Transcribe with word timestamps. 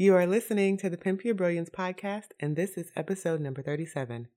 You 0.00 0.14
are 0.14 0.28
listening 0.28 0.76
to 0.76 0.88
the 0.88 0.96
Pimp 0.96 1.24
Your 1.24 1.34
Brilliance 1.34 1.70
podcast, 1.70 2.26
and 2.38 2.54
this 2.54 2.78
is 2.78 2.92
episode 2.94 3.40
number 3.40 3.62
37. 3.62 4.28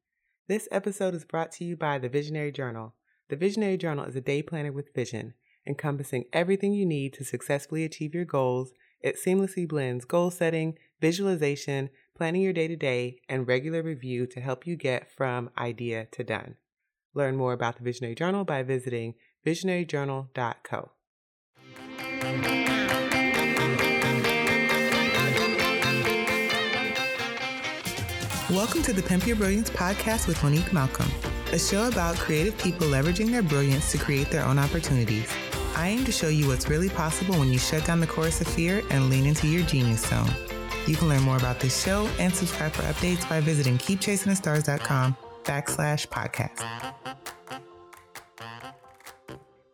This 0.47 0.67
episode 0.71 1.13
is 1.13 1.23
brought 1.23 1.51
to 1.51 1.63
you 1.63 1.77
by 1.77 1.99
the 1.99 2.09
Visionary 2.09 2.51
Journal. 2.51 2.95
The 3.29 3.35
Visionary 3.35 3.77
Journal 3.77 4.05
is 4.05 4.15
a 4.15 4.21
day 4.21 4.41
planner 4.41 4.71
with 4.71 4.95
vision, 4.95 5.35
encompassing 5.67 6.25
everything 6.33 6.73
you 6.73 6.87
need 6.87 7.13
to 7.13 7.23
successfully 7.23 7.83
achieve 7.83 8.15
your 8.15 8.25
goals. 8.25 8.71
It 9.01 9.17
seamlessly 9.23 9.67
blends 9.67 10.03
goal 10.03 10.31
setting, 10.31 10.79
visualization, 10.99 11.91
planning 12.17 12.41
your 12.41 12.53
day 12.53 12.67
to 12.67 12.75
day, 12.75 13.17
and 13.29 13.47
regular 13.47 13.83
review 13.83 14.25
to 14.25 14.41
help 14.41 14.65
you 14.65 14.75
get 14.75 15.11
from 15.15 15.51
idea 15.59 16.07
to 16.13 16.23
done. 16.23 16.55
Learn 17.13 17.37
more 17.37 17.53
about 17.53 17.77
the 17.77 17.83
Visionary 17.83 18.15
Journal 18.15 18.45
by 18.45 18.63
visiting 18.63 19.13
visionaryjournal.co. 19.45 20.89
Welcome 28.51 28.81
to 28.83 28.91
the 28.91 29.01
Pimp 29.01 29.25
Your 29.25 29.37
Brilliance 29.37 29.69
podcast 29.69 30.27
with 30.27 30.43
Monique 30.43 30.73
Malcolm, 30.73 31.09
a 31.53 31.57
show 31.57 31.87
about 31.87 32.17
creative 32.17 32.57
people 32.57 32.85
leveraging 32.85 33.31
their 33.31 33.41
brilliance 33.41 33.93
to 33.93 33.97
create 33.97 34.29
their 34.29 34.43
own 34.43 34.59
opportunities. 34.59 35.33
I 35.73 35.87
aim 35.87 36.03
to 36.03 36.11
show 36.11 36.27
you 36.27 36.49
what's 36.49 36.67
really 36.67 36.89
possible 36.89 37.39
when 37.39 37.47
you 37.47 37.57
shut 37.57 37.85
down 37.85 38.01
the 38.01 38.07
chorus 38.07 38.41
of 38.41 38.47
fear 38.47 38.83
and 38.89 39.09
lean 39.09 39.25
into 39.25 39.47
your 39.47 39.63
genius 39.63 40.05
zone. 40.05 40.29
You 40.85 40.97
can 40.97 41.07
learn 41.07 41.21
more 41.21 41.37
about 41.37 41.61
this 41.61 41.81
show 41.81 42.09
and 42.19 42.35
subscribe 42.35 42.73
for 42.73 42.81
updates 42.81 43.27
by 43.29 43.39
visiting 43.39 43.77
keepchasingthestars.com 43.77 45.15
backslash 45.43 46.09
podcast. 46.09 46.93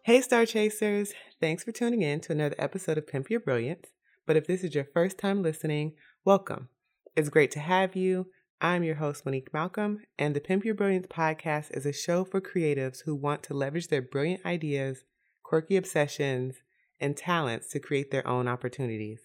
Hey, 0.03 0.21
Star 0.21 0.45
Chasers! 0.45 1.13
Thanks 1.41 1.63
for 1.63 1.71
tuning 1.71 2.03
in 2.03 2.19
to 2.19 2.31
another 2.31 2.55
episode 2.59 2.99
of 2.99 3.07
Pimp 3.07 3.31
Your 3.31 3.39
Brilliance. 3.39 3.87
But 4.27 4.37
if 4.37 4.45
this 4.45 4.63
is 4.63 4.75
your 4.75 4.85
first 4.85 5.17
time 5.17 5.41
listening, 5.41 5.93
welcome. 6.23 6.69
It's 7.15 7.29
great 7.29 7.49
to 7.51 7.59
have 7.59 7.95
you. 7.95 8.27
I'm 8.59 8.83
your 8.83 8.95
host, 8.95 9.23
Monique 9.23 9.53
Malcolm, 9.53 10.01
and 10.17 10.35
the 10.35 10.41
Pimp 10.41 10.65
Your 10.65 10.73
Brilliance 10.73 11.05
podcast 11.05 11.77
is 11.77 11.85
a 11.85 11.93
show 11.93 12.23
for 12.23 12.41
creatives 12.41 13.03
who 13.05 13.13
want 13.13 13.43
to 13.43 13.53
leverage 13.53 13.89
their 13.89 14.01
brilliant 14.01 14.43
ideas, 14.47 15.03
quirky 15.43 15.77
obsessions, 15.77 16.55
and 16.99 17.15
talents 17.15 17.69
to 17.69 17.79
create 17.79 18.09
their 18.09 18.27
own 18.27 18.47
opportunities. 18.47 19.19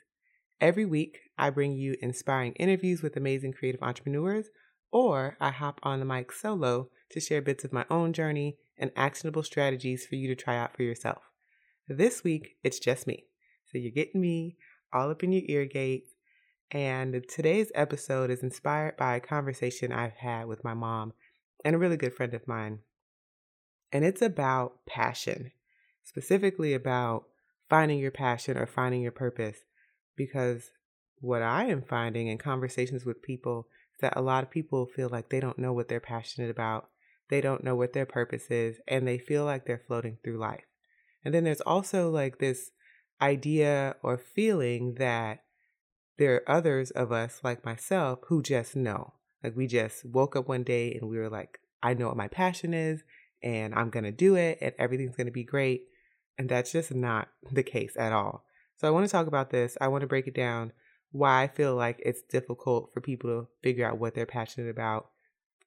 Every 0.60 0.84
week, 0.84 1.20
I 1.38 1.48
bring 1.48 1.72
you 1.72 1.96
inspiring 2.02 2.52
interviews 2.56 3.02
with 3.02 3.16
amazing 3.16 3.54
creative 3.54 3.82
entrepreneurs, 3.82 4.50
or 4.90 5.38
I 5.40 5.48
hop 5.48 5.80
on 5.82 5.98
the 5.98 6.04
mic 6.04 6.30
solo 6.30 6.90
to 7.12 7.18
share 7.18 7.40
bits 7.40 7.64
of 7.64 7.72
my 7.72 7.86
own 7.88 8.12
journey 8.12 8.58
and 8.76 8.90
actionable 8.96 9.44
strategies 9.44 10.04
for 10.04 10.16
you 10.16 10.28
to 10.28 10.36
try 10.36 10.58
out 10.58 10.76
for 10.76 10.82
yourself. 10.82 11.22
This 11.88 12.22
week, 12.22 12.56
it's 12.62 12.78
just 12.78 13.06
me. 13.06 13.24
So 13.70 13.78
you're 13.78 13.92
getting 13.92 14.20
me 14.20 14.58
all 14.92 15.10
up 15.10 15.24
in 15.24 15.32
your 15.32 15.44
ear 15.46 15.64
gates 15.64 16.11
and 16.72 17.22
today's 17.28 17.70
episode 17.74 18.30
is 18.30 18.42
inspired 18.42 18.96
by 18.96 19.16
a 19.16 19.20
conversation 19.20 19.92
I've 19.92 20.16
had 20.16 20.46
with 20.46 20.64
my 20.64 20.72
mom 20.72 21.12
and 21.64 21.74
a 21.74 21.78
really 21.78 21.98
good 21.98 22.14
friend 22.14 22.32
of 22.32 22.48
mine. 22.48 22.78
And 23.92 24.06
it's 24.06 24.22
about 24.22 24.86
passion, 24.86 25.52
specifically 26.02 26.72
about 26.72 27.24
finding 27.68 27.98
your 27.98 28.10
passion 28.10 28.56
or 28.56 28.66
finding 28.66 29.02
your 29.02 29.12
purpose. 29.12 29.58
Because 30.16 30.70
what 31.20 31.42
I 31.42 31.66
am 31.66 31.82
finding 31.82 32.28
in 32.28 32.38
conversations 32.38 33.04
with 33.04 33.22
people 33.22 33.66
is 33.94 34.00
that 34.00 34.16
a 34.16 34.22
lot 34.22 34.42
of 34.42 34.50
people 34.50 34.86
feel 34.86 35.10
like 35.10 35.28
they 35.28 35.40
don't 35.40 35.58
know 35.58 35.74
what 35.74 35.88
they're 35.88 36.00
passionate 36.00 36.50
about, 36.50 36.88
they 37.28 37.42
don't 37.42 37.64
know 37.64 37.76
what 37.76 37.92
their 37.92 38.06
purpose 38.06 38.50
is, 38.50 38.78
and 38.88 39.06
they 39.06 39.18
feel 39.18 39.44
like 39.44 39.66
they're 39.66 39.82
floating 39.86 40.16
through 40.24 40.38
life. 40.38 40.64
And 41.22 41.34
then 41.34 41.44
there's 41.44 41.60
also 41.60 42.10
like 42.10 42.38
this 42.38 42.70
idea 43.20 43.96
or 44.02 44.16
feeling 44.16 44.94
that 44.94 45.44
there 46.18 46.34
are 46.34 46.50
others 46.50 46.90
of 46.90 47.12
us, 47.12 47.40
like 47.42 47.64
myself, 47.64 48.20
who 48.26 48.42
just 48.42 48.76
know. 48.76 49.14
Like 49.42 49.56
we 49.56 49.66
just 49.66 50.04
woke 50.04 50.36
up 50.36 50.48
one 50.48 50.62
day 50.62 50.92
and 50.94 51.08
we 51.08 51.18
were 51.18 51.30
like, 51.30 51.58
I 51.82 51.94
know 51.94 52.08
what 52.08 52.16
my 52.16 52.28
passion 52.28 52.74
is 52.74 53.02
and 53.42 53.74
I'm 53.74 53.90
going 53.90 54.04
to 54.04 54.12
do 54.12 54.36
it 54.36 54.58
and 54.60 54.72
everything's 54.78 55.16
going 55.16 55.26
to 55.26 55.32
be 55.32 55.44
great. 55.44 55.84
And 56.38 56.48
that's 56.48 56.72
just 56.72 56.94
not 56.94 57.28
the 57.50 57.62
case 57.62 57.94
at 57.98 58.12
all. 58.12 58.44
So 58.76 58.86
I 58.86 58.90
want 58.90 59.06
to 59.06 59.12
talk 59.12 59.26
about 59.26 59.50
this. 59.50 59.76
I 59.80 59.88
want 59.88 60.02
to 60.02 60.06
break 60.06 60.26
it 60.26 60.34
down 60.34 60.72
why 61.10 61.42
I 61.42 61.48
feel 61.48 61.74
like 61.74 62.00
it's 62.04 62.22
difficult 62.22 62.90
for 62.92 63.00
people 63.00 63.30
to 63.30 63.48
figure 63.62 63.86
out 63.86 63.98
what 63.98 64.14
they're 64.14 64.26
passionate 64.26 64.70
about. 64.70 65.10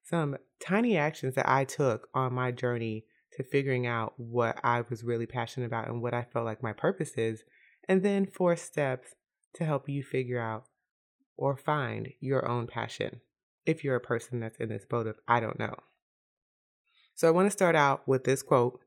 Some 0.03 0.37
tiny 0.59 0.97
actions 0.97 1.35
that 1.35 1.47
I 1.47 1.65
took 1.65 2.09
on 2.13 2.33
my 2.33 2.51
journey 2.51 3.05
to 3.33 3.43
figuring 3.43 3.85
out 3.85 4.13
what 4.17 4.59
I 4.63 4.83
was 4.89 5.03
really 5.03 5.25
passionate 5.25 5.67
about 5.67 5.87
and 5.87 6.01
what 6.01 6.13
I 6.13 6.23
felt 6.23 6.45
like 6.45 6.63
my 6.63 6.73
purpose 6.73 7.11
is. 7.15 7.43
And 7.87 8.03
then 8.03 8.25
four 8.25 8.55
steps 8.55 9.15
to 9.55 9.65
help 9.65 9.89
you 9.89 10.03
figure 10.03 10.39
out 10.39 10.65
or 11.37 11.57
find 11.57 12.13
your 12.19 12.47
own 12.47 12.67
passion 12.67 13.21
if 13.65 13.83
you're 13.83 13.95
a 13.95 14.01
person 14.01 14.39
that's 14.39 14.57
in 14.57 14.69
this 14.69 14.85
boat 14.85 15.07
of 15.07 15.17
I 15.27 15.39
don't 15.39 15.59
know. 15.59 15.75
So 17.15 17.27
I 17.27 17.31
want 17.31 17.47
to 17.47 17.51
start 17.51 17.75
out 17.75 18.07
with 18.07 18.25
this 18.25 18.43
quote, 18.43 18.81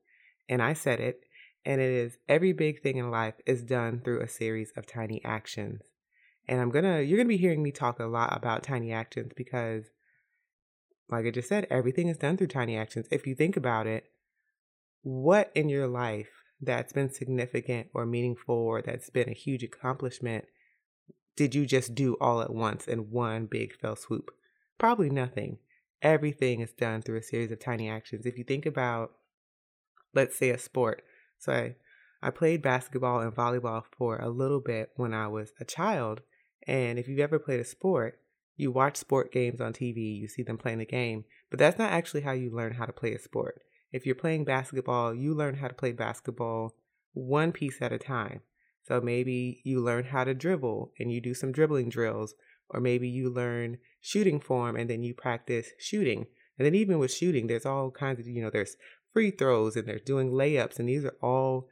and 0.48 0.62
I 0.62 0.74
said 0.74 1.00
it, 1.00 1.24
and 1.64 1.80
it 1.80 1.90
is 1.90 2.18
every 2.28 2.52
big 2.52 2.82
thing 2.82 2.96
in 2.96 3.10
life 3.10 3.34
is 3.46 3.62
done 3.62 4.00
through 4.04 4.20
a 4.20 4.28
series 4.28 4.72
of 4.76 4.86
tiny 4.86 5.22
actions. 5.24 5.82
And 6.46 6.60
I'm 6.60 6.70
gonna 6.70 7.00
you're 7.00 7.18
gonna 7.18 7.28
be 7.28 7.36
hearing 7.36 7.62
me 7.62 7.72
talk 7.72 7.98
a 7.98 8.04
lot 8.04 8.36
about 8.36 8.62
tiny 8.62 8.92
actions 8.92 9.32
because 9.36 9.84
like 11.10 11.24
I 11.24 11.30
just 11.30 11.48
said, 11.48 11.66
everything 11.70 12.08
is 12.08 12.18
done 12.18 12.36
through 12.36 12.48
tiny 12.48 12.76
actions. 12.76 13.06
If 13.10 13.26
you 13.26 13.34
think 13.34 13.56
about 13.56 13.86
it, 13.86 14.04
what 15.02 15.50
in 15.54 15.68
your 15.68 15.86
life 15.86 16.28
that's 16.60 16.92
been 16.92 17.10
significant 17.10 17.88
or 17.94 18.04
meaningful 18.04 18.54
or 18.54 18.82
that's 18.82 19.10
been 19.10 19.28
a 19.28 19.34
huge 19.34 19.62
accomplishment 19.62 20.44
did 21.38 21.54
you 21.54 21.66
just 21.66 21.94
do 21.94 22.16
all 22.20 22.42
at 22.42 22.52
once 22.52 22.88
in 22.88 23.12
one 23.12 23.46
big 23.46 23.72
fell 23.72 23.94
swoop? 23.94 24.32
Probably 24.76 25.08
nothing. 25.08 25.58
Everything 26.02 26.60
is 26.60 26.72
done 26.72 27.00
through 27.00 27.18
a 27.18 27.22
series 27.22 27.52
of 27.52 27.60
tiny 27.60 27.88
actions. 27.88 28.26
If 28.26 28.36
you 28.36 28.42
think 28.42 28.66
about, 28.66 29.12
let's 30.12 30.36
say, 30.36 30.50
a 30.50 30.58
sport. 30.58 31.00
So 31.38 31.52
I, 31.52 31.76
I 32.20 32.30
played 32.30 32.60
basketball 32.60 33.20
and 33.20 33.32
volleyball 33.32 33.84
for 33.96 34.16
a 34.16 34.28
little 34.28 34.58
bit 34.58 34.90
when 34.96 35.14
I 35.14 35.28
was 35.28 35.52
a 35.60 35.64
child. 35.64 36.22
And 36.66 36.98
if 36.98 37.06
you've 37.06 37.20
ever 37.20 37.38
played 37.38 37.60
a 37.60 37.64
sport, 37.64 38.18
you 38.56 38.72
watch 38.72 38.96
sport 38.96 39.30
games 39.30 39.60
on 39.60 39.72
TV, 39.72 40.18
you 40.18 40.26
see 40.26 40.42
them 40.42 40.58
playing 40.58 40.78
the 40.78 40.86
game, 40.86 41.24
but 41.50 41.60
that's 41.60 41.78
not 41.78 41.92
actually 41.92 42.22
how 42.22 42.32
you 42.32 42.50
learn 42.50 42.74
how 42.74 42.84
to 42.84 42.92
play 42.92 43.14
a 43.14 43.18
sport. 43.20 43.62
If 43.92 44.06
you're 44.06 44.16
playing 44.16 44.44
basketball, 44.44 45.14
you 45.14 45.34
learn 45.34 45.54
how 45.54 45.68
to 45.68 45.74
play 45.74 45.92
basketball 45.92 46.74
one 47.12 47.52
piece 47.52 47.80
at 47.80 47.92
a 47.92 47.98
time. 47.98 48.40
So 48.84 49.00
maybe 49.00 49.60
you 49.64 49.80
learn 49.80 50.04
how 50.04 50.24
to 50.24 50.34
dribble 50.34 50.92
and 50.98 51.12
you 51.12 51.20
do 51.20 51.34
some 51.34 51.52
dribbling 51.52 51.88
drills, 51.88 52.34
or 52.70 52.80
maybe 52.80 53.08
you 53.08 53.30
learn 53.30 53.78
shooting 54.00 54.40
form 54.40 54.76
and 54.76 54.88
then 54.88 55.02
you 55.02 55.14
practice 55.14 55.68
shooting. 55.78 56.26
And 56.58 56.66
then 56.66 56.74
even 56.74 56.98
with 56.98 57.12
shooting, 57.12 57.46
there's 57.46 57.66
all 57.66 57.90
kinds 57.90 58.20
of, 58.20 58.26
you 58.26 58.42
know, 58.42 58.50
there's 58.50 58.76
free 59.12 59.30
throws 59.30 59.76
and 59.76 59.86
there's 59.86 60.02
doing 60.02 60.30
layups, 60.30 60.78
and 60.78 60.88
these 60.88 61.04
are 61.04 61.16
all 61.22 61.68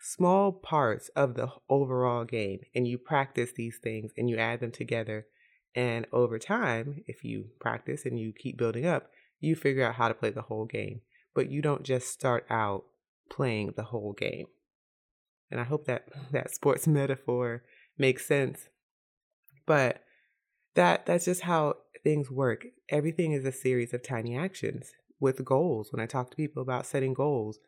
small 0.00 0.52
parts 0.52 1.08
of 1.16 1.34
the 1.34 1.48
overall 1.68 2.24
game. 2.24 2.60
And 2.74 2.86
you 2.86 2.98
practice 2.98 3.52
these 3.56 3.78
things 3.82 4.12
and 4.16 4.28
you 4.30 4.36
add 4.36 4.60
them 4.60 4.70
together. 4.70 5.26
And 5.74 6.06
over 6.12 6.38
time, 6.38 7.04
if 7.06 7.24
you 7.24 7.50
practice 7.60 8.04
and 8.04 8.18
you 8.18 8.32
keep 8.32 8.56
building 8.56 8.86
up, 8.86 9.10
you 9.40 9.54
figure 9.54 9.84
out 9.84 9.94
how 9.94 10.08
to 10.08 10.14
play 10.14 10.30
the 10.30 10.42
whole 10.42 10.66
game. 10.66 11.00
But 11.34 11.50
you 11.50 11.62
don't 11.62 11.82
just 11.82 12.08
start 12.08 12.46
out 12.50 12.84
playing 13.30 13.74
the 13.76 13.84
whole 13.84 14.12
game. 14.12 14.46
And 15.50 15.60
I 15.60 15.64
hope 15.64 15.86
that 15.86 16.08
that 16.32 16.50
sports 16.50 16.86
metaphor 16.86 17.62
makes 17.96 18.26
sense. 18.26 18.68
But 19.66 20.02
that 20.74 21.06
that's 21.06 21.24
just 21.24 21.42
how 21.42 21.74
things 22.04 22.30
work. 22.30 22.66
Everything 22.88 23.32
is 23.32 23.44
a 23.44 23.52
series 23.52 23.92
of 23.92 24.02
tiny 24.02 24.36
actions 24.36 24.92
with 25.20 25.44
goals. 25.44 25.92
When 25.92 26.00
I 26.00 26.06
talk 26.06 26.30
to 26.30 26.36
people 26.36 26.62
about 26.62 26.86
setting 26.86 27.14
goals, 27.14 27.58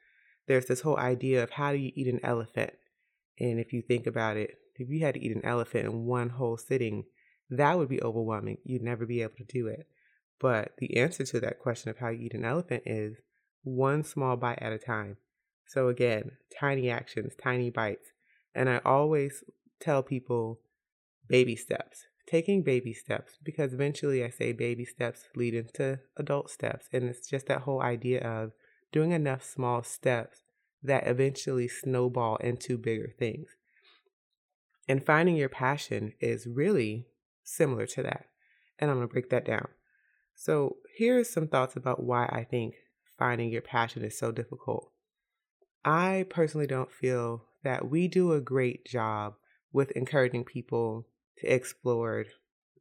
there's 0.46 0.66
this 0.66 0.80
whole 0.82 0.98
idea 0.98 1.42
of 1.42 1.50
how 1.50 1.72
do 1.72 1.78
you 1.78 1.92
eat 1.94 2.06
an 2.06 2.20
elephant? 2.22 2.72
And 3.38 3.58
if 3.58 3.72
you 3.72 3.82
think 3.82 4.06
about 4.06 4.36
it, 4.36 4.56
if 4.76 4.88
you 4.88 5.04
had 5.04 5.14
to 5.14 5.20
eat 5.20 5.34
an 5.34 5.44
elephant 5.44 5.86
in 5.86 6.06
one 6.06 6.30
whole 6.30 6.56
sitting, 6.56 7.04
that 7.50 7.76
would 7.76 7.88
be 7.88 8.02
overwhelming. 8.02 8.58
You'd 8.64 8.82
never 8.82 9.06
be 9.06 9.22
able 9.22 9.34
to 9.36 9.44
do 9.44 9.66
it. 9.66 9.86
But 10.40 10.72
the 10.78 10.96
answer 10.96 11.24
to 11.24 11.40
that 11.40 11.58
question 11.58 11.90
of 11.90 11.98
how 11.98 12.08
you 12.08 12.26
eat 12.26 12.34
an 12.34 12.44
elephant 12.44 12.84
is 12.86 13.16
one 13.62 14.04
small 14.04 14.36
bite 14.36 14.58
at 14.62 14.72
a 14.72 14.78
time. 14.78 15.18
So 15.70 15.86
again, 15.86 16.32
tiny 16.58 16.90
actions, 16.90 17.34
tiny 17.40 17.70
bites. 17.70 18.08
And 18.56 18.68
I 18.68 18.80
always 18.84 19.44
tell 19.78 20.02
people 20.02 20.58
baby 21.28 21.54
steps, 21.54 22.06
taking 22.26 22.64
baby 22.64 22.92
steps, 22.92 23.38
because 23.40 23.72
eventually 23.72 24.24
I 24.24 24.30
say 24.30 24.50
baby 24.50 24.84
steps 24.84 25.28
lead 25.36 25.54
into 25.54 26.00
adult 26.16 26.50
steps. 26.50 26.88
And 26.92 27.04
it's 27.04 27.28
just 27.28 27.46
that 27.46 27.60
whole 27.60 27.80
idea 27.80 28.20
of 28.20 28.50
doing 28.90 29.12
enough 29.12 29.44
small 29.44 29.84
steps 29.84 30.42
that 30.82 31.06
eventually 31.06 31.68
snowball 31.68 32.34
into 32.38 32.76
bigger 32.76 33.14
things. 33.16 33.50
And 34.88 35.06
finding 35.06 35.36
your 35.36 35.48
passion 35.48 36.14
is 36.18 36.48
really 36.48 37.06
similar 37.44 37.86
to 37.86 38.02
that. 38.02 38.26
And 38.80 38.90
I'm 38.90 38.96
going 38.96 39.06
to 39.06 39.12
break 39.12 39.30
that 39.30 39.44
down. 39.44 39.68
So, 40.34 40.78
here's 40.96 41.30
some 41.30 41.46
thoughts 41.46 41.76
about 41.76 42.02
why 42.02 42.24
I 42.24 42.42
think 42.42 42.74
finding 43.16 43.50
your 43.50 43.62
passion 43.62 44.02
is 44.02 44.18
so 44.18 44.32
difficult. 44.32 44.90
I 45.84 46.26
personally 46.28 46.66
don't 46.66 46.92
feel 46.92 47.44
that 47.62 47.88
we 47.88 48.08
do 48.08 48.32
a 48.32 48.40
great 48.40 48.84
job 48.84 49.34
with 49.72 49.90
encouraging 49.92 50.44
people 50.44 51.06
to 51.38 51.46
explore 51.46 52.24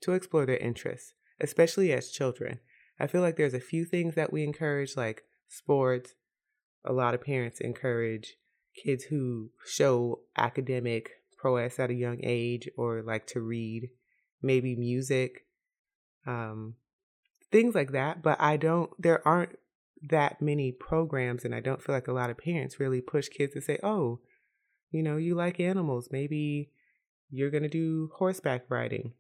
to 0.02 0.14
explore 0.14 0.46
their 0.46 0.58
interests, 0.58 1.14
especially 1.42 1.92
as 1.92 2.10
children. 2.10 2.60
I 3.00 3.08
feel 3.08 3.22
like 3.22 3.36
there's 3.36 3.54
a 3.54 3.60
few 3.60 3.86
things 3.86 4.16
that 4.16 4.32
we 4.32 4.44
encourage 4.44 4.96
like 4.96 5.24
sports. 5.48 6.14
A 6.86 6.94
lot 6.94 7.14
of 7.14 7.24
parents 7.24 7.60
encourage 7.60 8.38
kids 8.82 9.06
who 9.06 9.52
show 9.66 10.22
academic 10.38 11.12
prowess 11.38 11.80
at 11.80 11.90
a 11.90 11.96
young 11.96 12.20
age 12.24 12.70
or 12.78 13.02
like 13.02 13.28
to 13.28 13.42
read, 13.42 13.90
maybe 14.42 14.76
music, 14.76 15.46
um, 16.26 16.76
things 17.52 17.76
like 17.76 17.92
that. 17.92 18.22
But 18.22 18.40
I 18.40 18.58
don't, 18.58 18.92
there 19.02 19.26
aren't 19.28 19.59
that 20.08 20.42
many 20.42 20.72
programs, 20.72 21.44
and 21.46 21.54
I 21.54 21.60
don't 21.60 21.82
feel 21.82 21.94
like 21.94 22.08
a 22.08 22.14
lot 22.14 22.30
of 22.30 22.38
parents 22.38 22.80
really 22.80 23.02
push 23.02 23.28
kids 23.30 23.54
to 23.54 23.62
say, 23.62 23.80
oh, 23.84 24.20
you 24.92 25.04
know, 25.04 25.18
you 25.18 25.36
like 25.36 25.60
animals. 25.60 26.10
Maybe 26.12 26.72
you're 27.30 27.52
going 27.52 27.64
to 27.64 27.70
do 27.70 28.12
horseback 28.16 28.66
riding. 28.70 29.14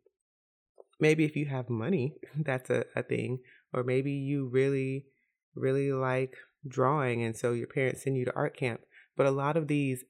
Maybe 0.99 1.25
if 1.25 1.35
you 1.35 1.45
have 1.45 1.69
money, 1.69 2.15
that's 2.35 2.69
a, 2.69 2.85
a 2.95 3.03
thing. 3.03 3.39
Or 3.73 3.83
maybe 3.83 4.11
you 4.11 4.47
really, 4.47 5.05
really 5.53 5.91
like 5.91 6.35
drawing, 6.67 7.23
and 7.23 7.37
so 7.37 7.53
your 7.53 7.67
parents 7.67 8.03
send 8.03 8.17
you 8.17 8.25
to 8.25 8.35
art 8.35 8.57
camp. 8.57 8.81
But 9.15 9.27
a 9.27 9.31
lot 9.31 9.57
of 9.57 9.67
these 9.67 10.03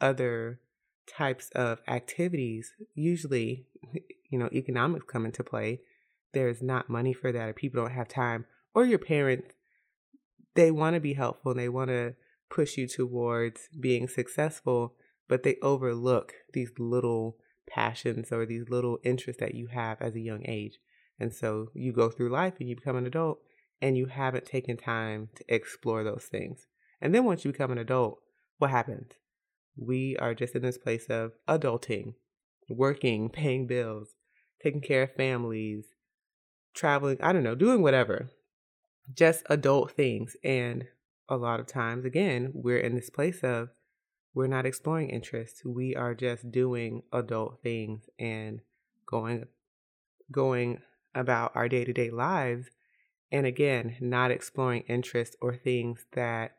other 0.00 0.60
types 1.06 1.50
of 1.54 1.80
activities, 1.86 2.72
usually, 2.94 3.66
you 4.30 4.38
know, 4.38 4.48
economics 4.52 5.04
come 5.06 5.26
into 5.26 5.44
play. 5.44 5.80
There's 6.32 6.62
not 6.62 6.88
money 6.88 7.12
for 7.12 7.30
that, 7.30 7.48
or 7.48 7.52
people 7.52 7.82
don't 7.82 7.92
have 7.92 8.08
time, 8.08 8.46
or 8.74 8.84
your 8.84 8.98
parents, 8.98 9.54
they 10.54 10.70
want 10.70 10.94
to 10.94 11.00
be 11.00 11.14
helpful 11.14 11.52
and 11.52 11.60
they 11.60 11.68
want 11.68 11.88
to 11.88 12.14
push 12.50 12.76
you 12.76 12.86
towards 12.86 13.68
being 13.78 14.08
successful, 14.08 14.94
but 15.28 15.42
they 15.42 15.56
overlook 15.62 16.34
these 16.52 16.70
little 16.78 17.36
passions 17.68 18.30
or 18.30 18.46
these 18.46 18.68
little 18.68 18.98
interests 19.04 19.40
that 19.40 19.54
you 19.54 19.68
have 19.68 20.00
as 20.00 20.14
a 20.14 20.20
young 20.20 20.44
age. 20.46 20.78
And 21.18 21.32
so 21.32 21.68
you 21.74 21.92
go 21.92 22.10
through 22.10 22.30
life 22.30 22.54
and 22.60 22.68
you 22.68 22.76
become 22.76 22.96
an 22.96 23.06
adult 23.06 23.38
and 23.80 23.96
you 23.96 24.06
haven't 24.06 24.46
taken 24.46 24.76
time 24.76 25.28
to 25.36 25.44
explore 25.48 26.04
those 26.04 26.26
things. 26.30 26.66
And 27.00 27.14
then 27.14 27.24
once 27.24 27.44
you 27.44 27.52
become 27.52 27.70
an 27.70 27.78
adult, 27.78 28.20
what 28.58 28.70
happens? 28.70 29.12
We 29.76 30.16
are 30.18 30.34
just 30.34 30.54
in 30.54 30.62
this 30.62 30.78
place 30.78 31.06
of 31.08 31.32
adulting, 31.48 32.14
working, 32.68 33.28
paying 33.32 33.66
bills, 33.66 34.14
taking 34.62 34.80
care 34.80 35.04
of 35.04 35.14
families, 35.14 35.86
traveling, 36.74 37.18
I 37.20 37.32
don't 37.32 37.42
know, 37.42 37.54
doing 37.54 37.82
whatever. 37.82 38.30
Just 39.12 39.44
adult 39.50 39.92
things. 39.92 40.36
And 40.42 40.86
a 41.28 41.36
lot 41.36 41.60
of 41.60 41.66
times, 41.66 42.04
again, 42.04 42.52
we're 42.54 42.78
in 42.78 42.94
this 42.94 43.10
place 43.10 43.42
of 43.42 43.70
we're 44.34 44.46
not 44.46 44.66
exploring 44.66 45.10
interests. 45.10 45.64
We 45.64 45.94
are 45.94 46.14
just 46.14 46.50
doing 46.50 47.02
adult 47.12 47.62
things 47.62 48.08
and 48.18 48.60
going 49.06 49.46
going 50.30 50.80
about 51.14 51.52
our 51.54 51.68
day-to-day 51.68 52.10
lives 52.10 52.68
and 53.30 53.46
again, 53.46 53.96
not 54.00 54.30
exploring 54.30 54.84
interests 54.88 55.36
or 55.40 55.56
things 55.56 56.06
that 56.12 56.56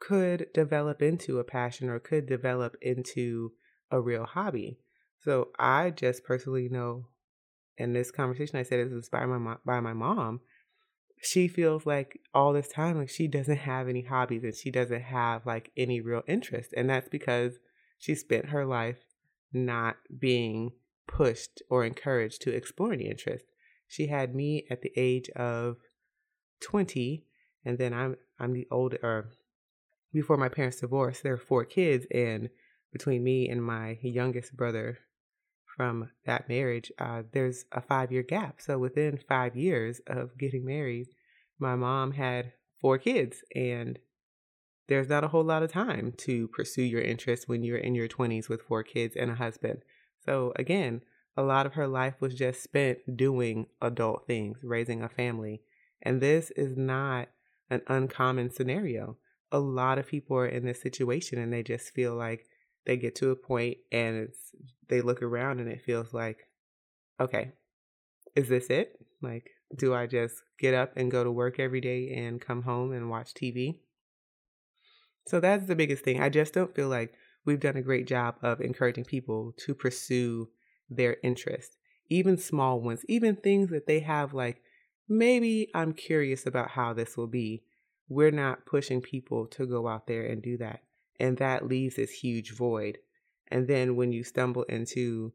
could 0.00 0.46
develop 0.52 1.00
into 1.00 1.38
a 1.38 1.44
passion 1.44 1.88
or 1.88 2.00
could 2.00 2.26
develop 2.26 2.76
into 2.82 3.52
a 3.90 4.00
real 4.00 4.24
hobby. 4.24 4.78
So 5.20 5.50
I 5.58 5.90
just 5.90 6.24
personally 6.24 6.68
know 6.68 7.06
in 7.78 7.92
this 7.92 8.10
conversation 8.10 8.58
I 8.58 8.64
said 8.64 8.80
it 8.80 8.84
was 8.84 8.92
inspired 8.92 9.28
by 9.28 9.38
my, 9.38 9.56
by 9.64 9.80
my 9.80 9.92
mom. 9.92 10.40
She 11.22 11.48
feels 11.48 11.86
like 11.86 12.20
all 12.34 12.52
this 12.52 12.68
time 12.68 12.98
like 12.98 13.08
she 13.08 13.28
doesn't 13.28 13.58
have 13.58 13.88
any 13.88 14.02
hobbies 14.02 14.42
and 14.42 14.54
she 14.54 14.70
doesn't 14.70 15.02
have 15.02 15.46
like 15.46 15.70
any 15.76 16.00
real 16.00 16.22
interest 16.26 16.74
and 16.76 16.90
that's 16.90 17.08
because 17.08 17.54
she 17.98 18.14
spent 18.14 18.46
her 18.46 18.66
life 18.66 18.98
not 19.52 19.96
being 20.18 20.72
pushed 21.06 21.62
or 21.70 21.84
encouraged 21.84 22.42
to 22.42 22.54
explore 22.54 22.92
any 22.92 23.06
interest. 23.08 23.44
She 23.86 24.08
had 24.08 24.34
me 24.34 24.66
at 24.70 24.82
the 24.82 24.92
age 24.96 25.28
of 25.30 25.76
20 26.60 27.24
and 27.64 27.78
then 27.78 27.94
I'm 27.94 28.16
I'm 28.40 28.52
the 28.52 28.66
older 28.70 28.98
or 29.02 29.30
before 30.12 30.36
my 30.36 30.48
parents 30.48 30.80
divorced, 30.80 31.22
there 31.22 31.32
were 31.32 31.38
four 31.38 31.64
kids, 31.64 32.06
and 32.10 32.50
between 32.92 33.24
me 33.24 33.48
and 33.48 33.64
my 33.64 33.98
youngest 34.02 34.56
brother 34.56 34.98
from 35.76 36.10
that 36.26 36.48
marriage, 36.48 36.92
uh, 36.98 37.22
there's 37.32 37.64
a 37.72 37.80
five 37.80 38.12
year 38.12 38.22
gap. 38.22 38.60
So 38.60 38.78
within 38.78 39.18
five 39.28 39.56
years 39.56 40.00
of 40.06 40.38
getting 40.38 40.64
married, 40.64 41.08
my 41.58 41.76
mom 41.76 42.12
had 42.12 42.52
four 42.80 42.98
kids, 42.98 43.38
and 43.54 43.98
there's 44.88 45.08
not 45.08 45.24
a 45.24 45.28
whole 45.28 45.44
lot 45.44 45.62
of 45.62 45.72
time 45.72 46.12
to 46.18 46.48
pursue 46.48 46.82
your 46.82 47.00
interests 47.00 47.48
when 47.48 47.62
you're 47.62 47.78
in 47.78 47.94
your 47.94 48.08
20s 48.08 48.48
with 48.48 48.62
four 48.62 48.82
kids 48.82 49.16
and 49.16 49.30
a 49.30 49.36
husband. 49.36 49.82
So 50.24 50.52
again, 50.56 51.02
a 51.36 51.42
lot 51.42 51.66
of 51.66 51.74
her 51.74 51.86
life 51.86 52.14
was 52.20 52.34
just 52.34 52.62
spent 52.62 53.16
doing 53.16 53.66
adult 53.80 54.26
things, 54.26 54.58
raising 54.62 55.02
a 55.02 55.08
family. 55.08 55.62
And 56.02 56.20
this 56.20 56.50
is 56.52 56.76
not 56.76 57.28
an 57.70 57.82
uncommon 57.86 58.50
scenario 58.50 59.16
a 59.52 59.58
lot 59.58 59.98
of 59.98 60.08
people 60.08 60.36
are 60.36 60.46
in 60.46 60.64
this 60.64 60.80
situation 60.80 61.38
and 61.38 61.52
they 61.52 61.62
just 61.62 61.92
feel 61.92 62.14
like 62.14 62.46
they 62.86 62.96
get 62.96 63.14
to 63.16 63.30
a 63.30 63.36
point 63.36 63.78
and 63.90 64.16
it's 64.16 64.54
they 64.88 65.00
look 65.00 65.22
around 65.22 65.60
and 65.60 65.68
it 65.68 65.82
feels 65.82 66.12
like 66.12 66.48
okay 67.20 67.52
is 68.34 68.48
this 68.48 68.68
it? 68.68 68.98
Like 69.20 69.50
do 69.74 69.94
i 69.94 70.06
just 70.06 70.42
get 70.58 70.74
up 70.74 70.92
and 70.96 71.10
go 71.10 71.24
to 71.24 71.30
work 71.30 71.58
every 71.58 71.80
day 71.80 72.12
and 72.14 72.40
come 72.40 72.62
home 72.62 72.92
and 72.92 73.08
watch 73.08 73.32
tv 73.32 73.78
so 75.26 75.38
that's 75.38 75.66
the 75.66 75.76
biggest 75.76 76.04
thing. 76.04 76.20
I 76.20 76.28
just 76.28 76.52
don't 76.52 76.74
feel 76.74 76.88
like 76.88 77.14
we've 77.46 77.60
done 77.60 77.76
a 77.76 77.82
great 77.82 78.08
job 78.08 78.34
of 78.42 78.60
encouraging 78.60 79.04
people 79.04 79.54
to 79.58 79.74
pursue 79.74 80.48
their 80.90 81.16
interests 81.22 81.76
even 82.10 82.36
small 82.36 82.80
ones 82.80 83.04
even 83.08 83.36
things 83.36 83.70
that 83.70 83.86
they 83.86 84.00
have 84.00 84.34
like 84.34 84.60
maybe 85.08 85.70
i'm 85.74 85.92
curious 85.92 86.44
about 86.46 86.70
how 86.70 86.92
this 86.92 87.16
will 87.16 87.28
be. 87.28 87.62
We're 88.08 88.30
not 88.30 88.66
pushing 88.66 89.00
people 89.00 89.46
to 89.48 89.66
go 89.66 89.88
out 89.88 90.06
there 90.06 90.26
and 90.26 90.42
do 90.42 90.58
that. 90.58 90.80
And 91.20 91.36
that 91.38 91.66
leaves 91.66 91.96
this 91.96 92.10
huge 92.10 92.52
void. 92.52 92.98
And 93.48 93.68
then 93.68 93.96
when 93.96 94.12
you 94.12 94.24
stumble 94.24 94.62
into 94.64 95.32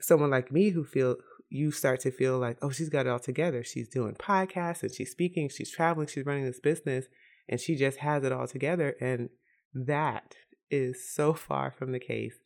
someone 0.00 0.30
like 0.30 0.50
me 0.50 0.70
who 0.70 0.84
feel 0.84 1.16
you 1.48 1.70
start 1.70 2.00
to 2.00 2.10
feel 2.10 2.38
like, 2.38 2.56
oh, 2.62 2.70
she's 2.70 2.88
got 2.88 3.06
it 3.06 3.10
all 3.10 3.18
together. 3.18 3.62
She's 3.62 3.88
doing 3.88 4.14
podcasts 4.14 4.82
and 4.82 4.92
she's 4.92 5.10
speaking, 5.10 5.50
she's 5.50 5.70
traveling, 5.70 6.06
she's 6.06 6.24
running 6.24 6.46
this 6.46 6.60
business, 6.60 7.06
and 7.46 7.60
she 7.60 7.76
just 7.76 7.98
has 7.98 8.24
it 8.24 8.32
all 8.32 8.46
together. 8.46 8.96
And 9.00 9.28
that 9.74 10.34
is 10.70 11.06
so 11.06 11.34
far 11.34 11.70
from 11.70 11.92
the 11.92 12.00
case. 12.00 12.36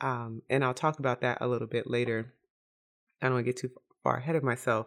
Um, 0.00 0.42
and 0.48 0.64
I'll 0.64 0.74
talk 0.74 0.98
about 0.98 1.20
that 1.20 1.38
a 1.42 1.46
little 1.46 1.68
bit 1.68 1.86
later. 1.86 2.32
I 3.20 3.26
don't 3.26 3.34
want 3.34 3.46
to 3.46 3.52
get 3.52 3.60
too 3.60 3.70
far 4.02 4.16
ahead 4.16 4.36
of 4.36 4.42
myself. 4.42 4.86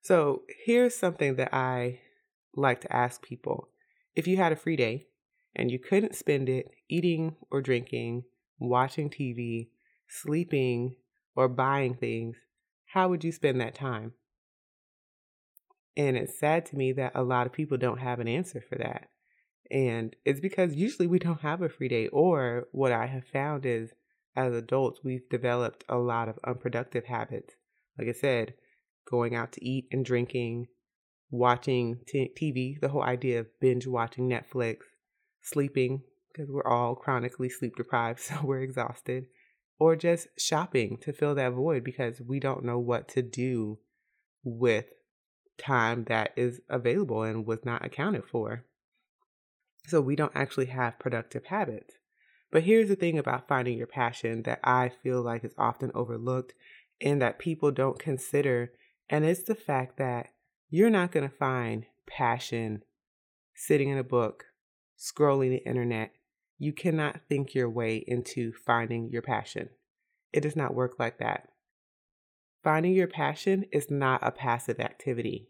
So 0.00 0.42
here's 0.64 0.94
something 0.94 1.36
that 1.36 1.54
I 1.54 2.00
like 2.56 2.80
to 2.80 2.92
ask 2.96 3.22
people 3.22 3.68
if 4.16 4.26
you 4.26 4.38
had 4.38 4.52
a 4.52 4.56
free 4.56 4.76
day 4.76 5.08
and 5.54 5.70
you 5.70 5.78
couldn't 5.78 6.14
spend 6.14 6.48
it 6.48 6.70
eating 6.88 7.36
or 7.50 7.60
drinking, 7.60 8.24
watching 8.58 9.10
TV, 9.10 9.68
sleeping, 10.08 10.96
or 11.34 11.48
buying 11.48 11.94
things, 11.94 12.36
how 12.86 13.08
would 13.08 13.24
you 13.24 13.32
spend 13.32 13.60
that 13.60 13.74
time? 13.74 14.12
And 15.96 16.16
it's 16.16 16.38
sad 16.38 16.66
to 16.66 16.76
me 16.76 16.92
that 16.92 17.12
a 17.14 17.22
lot 17.22 17.46
of 17.46 17.52
people 17.52 17.76
don't 17.76 17.98
have 17.98 18.20
an 18.20 18.28
answer 18.28 18.62
for 18.68 18.76
that. 18.78 19.08
And 19.70 20.16
it's 20.24 20.40
because 20.40 20.74
usually 20.74 21.06
we 21.06 21.18
don't 21.18 21.42
have 21.42 21.62
a 21.62 21.68
free 21.68 21.88
day, 21.88 22.08
or 22.08 22.66
what 22.72 22.92
I 22.92 23.06
have 23.06 23.26
found 23.26 23.64
is 23.64 23.92
as 24.36 24.54
adults, 24.54 25.00
we've 25.02 25.28
developed 25.28 25.84
a 25.88 25.96
lot 25.96 26.28
of 26.28 26.38
unproductive 26.44 27.04
habits. 27.06 27.54
Like 27.98 28.08
I 28.08 28.12
said, 28.12 28.54
going 29.08 29.34
out 29.34 29.52
to 29.52 29.64
eat 29.64 29.88
and 29.90 30.04
drinking, 30.04 30.68
watching 31.30 32.00
t- 32.06 32.32
TV, 32.40 32.80
the 32.80 32.88
whole 32.88 33.02
idea 33.02 33.40
of 33.40 33.60
binge 33.60 33.86
watching 33.86 34.28
Netflix, 34.28 34.78
sleeping, 35.42 36.02
because 36.32 36.50
we're 36.50 36.66
all 36.66 36.94
chronically 36.94 37.48
sleep 37.48 37.76
deprived, 37.76 38.20
so 38.20 38.36
we're 38.42 38.62
exhausted, 38.62 39.26
or 39.78 39.96
just 39.96 40.28
shopping 40.38 40.98
to 40.98 41.12
fill 41.12 41.34
that 41.34 41.52
void 41.52 41.84
because 41.84 42.20
we 42.20 42.40
don't 42.40 42.64
know 42.64 42.78
what 42.78 43.08
to 43.08 43.22
do 43.22 43.78
with 44.44 44.86
time 45.58 46.04
that 46.04 46.32
is 46.36 46.60
available 46.68 47.22
and 47.22 47.46
was 47.46 47.64
not 47.64 47.84
accounted 47.84 48.24
for. 48.24 48.64
So 49.86 50.00
we 50.00 50.16
don't 50.16 50.32
actually 50.34 50.66
have 50.66 50.98
productive 50.98 51.46
habits. 51.46 51.94
But 52.50 52.64
here's 52.64 52.88
the 52.88 52.96
thing 52.96 53.18
about 53.18 53.48
finding 53.48 53.78
your 53.78 53.86
passion 53.86 54.42
that 54.42 54.60
I 54.64 54.90
feel 55.02 55.22
like 55.22 55.44
is 55.44 55.54
often 55.56 55.92
overlooked 55.94 56.54
and 57.00 57.22
that 57.22 57.38
people 57.38 57.70
don't 57.70 57.98
consider, 57.98 58.72
and 59.08 59.24
it's 59.24 59.44
the 59.44 59.54
fact 59.54 59.96
that 59.98 60.30
you're 60.68 60.90
not 60.90 61.12
going 61.12 61.28
to 61.28 61.34
find 61.34 61.86
passion 62.06 62.82
sitting 63.54 63.88
in 63.88 63.98
a 63.98 64.04
book, 64.04 64.46
scrolling 65.00 65.50
the 65.50 65.66
internet. 65.66 66.12
You 66.58 66.72
cannot 66.72 67.20
think 67.28 67.54
your 67.54 67.70
way 67.70 68.04
into 68.06 68.52
finding 68.52 69.08
your 69.08 69.22
passion. 69.22 69.70
It 70.32 70.42
does 70.42 70.56
not 70.56 70.74
work 70.74 70.96
like 70.98 71.18
that. 71.18 71.48
Finding 72.62 72.92
your 72.92 73.06
passion 73.06 73.64
is 73.72 73.90
not 73.90 74.20
a 74.22 74.30
passive 74.30 74.78
activity. 74.78 75.48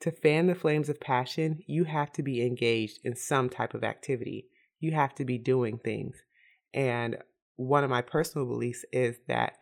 To 0.00 0.10
fan 0.10 0.46
the 0.48 0.54
flames 0.54 0.88
of 0.88 1.00
passion, 1.00 1.60
you 1.66 1.84
have 1.84 2.12
to 2.12 2.22
be 2.22 2.44
engaged 2.44 2.98
in 3.02 3.16
some 3.16 3.48
type 3.48 3.72
of 3.72 3.84
activity. 3.84 4.48
You 4.80 4.92
have 4.92 5.14
to 5.14 5.24
be 5.24 5.38
doing 5.38 5.78
things. 5.78 6.16
And 6.74 7.16
one 7.56 7.84
of 7.84 7.90
my 7.90 8.02
personal 8.02 8.46
beliefs 8.46 8.84
is 8.92 9.16
that 9.28 9.54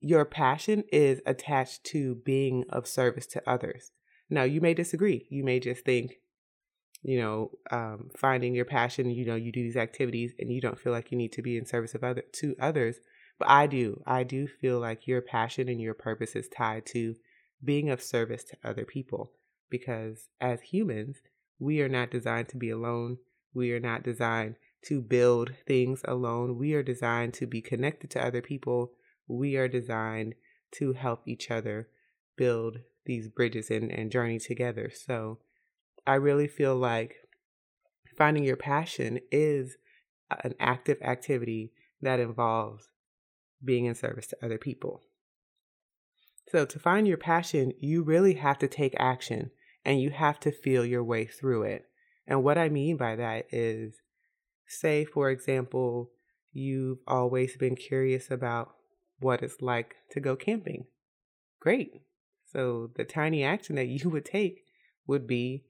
your 0.00 0.24
passion 0.24 0.84
is 0.92 1.20
attached 1.26 1.84
to 1.84 2.16
being 2.24 2.64
of 2.70 2.86
service 2.86 3.26
to 3.28 3.42
others. 3.50 3.90
Now, 4.28 4.44
you 4.44 4.60
may 4.60 4.74
disagree. 4.74 5.26
You 5.30 5.44
may 5.44 5.58
just 5.60 5.84
think, 5.84 6.12
you 7.02 7.18
know, 7.18 7.50
um, 7.70 8.10
finding 8.16 8.54
your 8.54 8.64
passion, 8.64 9.10
you 9.10 9.24
know, 9.24 9.34
you 9.34 9.52
do 9.52 9.62
these 9.62 9.76
activities 9.76 10.32
and 10.38 10.52
you 10.52 10.60
don't 10.60 10.78
feel 10.78 10.92
like 10.92 11.10
you 11.10 11.18
need 11.18 11.32
to 11.32 11.42
be 11.42 11.56
in 11.56 11.64
service 11.66 11.94
of 11.94 12.04
other 12.04 12.22
to 12.32 12.54
others. 12.60 12.96
But 13.38 13.48
I 13.48 13.66
do. 13.66 14.02
I 14.06 14.22
do 14.22 14.46
feel 14.46 14.78
like 14.80 15.06
your 15.06 15.22
passion 15.22 15.68
and 15.68 15.80
your 15.80 15.94
purpose 15.94 16.36
is 16.36 16.48
tied 16.48 16.84
to 16.86 17.16
being 17.64 17.88
of 17.90 18.02
service 18.02 18.44
to 18.44 18.56
other 18.62 18.84
people 18.84 19.32
because 19.70 20.28
as 20.40 20.60
humans, 20.60 21.18
we 21.58 21.80
are 21.80 21.88
not 21.88 22.10
designed 22.10 22.48
to 22.50 22.56
be 22.56 22.70
alone. 22.70 23.18
We 23.54 23.72
are 23.72 23.80
not 23.80 24.02
designed 24.02 24.56
to 24.86 25.00
build 25.00 25.52
things 25.66 26.02
alone. 26.04 26.58
We 26.58 26.74
are 26.74 26.82
designed 26.82 27.34
to 27.34 27.46
be 27.46 27.60
connected 27.60 28.10
to 28.10 28.24
other 28.24 28.42
people. 28.42 28.92
We 29.26 29.56
are 29.56 29.68
designed 29.68 30.34
to 30.72 30.92
help 30.92 31.26
each 31.26 31.50
other 31.50 31.88
build 32.36 32.78
these 33.06 33.28
bridges 33.28 33.70
and, 33.70 33.90
and 33.90 34.10
journey 34.10 34.38
together. 34.38 34.90
So 34.94 35.38
I 36.10 36.14
really 36.14 36.48
feel 36.48 36.74
like 36.74 37.14
finding 38.18 38.42
your 38.42 38.56
passion 38.56 39.20
is 39.30 39.76
an 40.42 40.56
active 40.58 40.98
activity 41.02 41.70
that 42.02 42.18
involves 42.18 42.88
being 43.64 43.84
in 43.84 43.94
service 43.94 44.26
to 44.26 44.44
other 44.44 44.58
people. 44.58 45.02
So, 46.48 46.66
to 46.66 46.80
find 46.80 47.06
your 47.06 47.16
passion, 47.16 47.74
you 47.78 48.02
really 48.02 48.34
have 48.34 48.58
to 48.58 48.66
take 48.66 48.96
action 48.98 49.52
and 49.84 50.00
you 50.00 50.10
have 50.10 50.40
to 50.40 50.50
feel 50.50 50.84
your 50.84 51.04
way 51.04 51.26
through 51.26 51.62
it. 51.62 51.84
And 52.26 52.42
what 52.42 52.58
I 52.58 52.70
mean 52.70 52.96
by 52.96 53.14
that 53.14 53.46
is, 53.52 53.94
say, 54.66 55.04
for 55.04 55.30
example, 55.30 56.10
you've 56.52 56.98
always 57.06 57.56
been 57.56 57.76
curious 57.76 58.32
about 58.32 58.72
what 59.20 59.44
it's 59.44 59.62
like 59.62 59.94
to 60.10 60.18
go 60.18 60.34
camping. 60.34 60.86
Great. 61.60 62.02
So, 62.52 62.90
the 62.96 63.04
tiny 63.04 63.44
action 63.44 63.76
that 63.76 63.86
you 63.86 64.10
would 64.10 64.24
take 64.24 64.64
would 65.06 65.28
be 65.28 65.66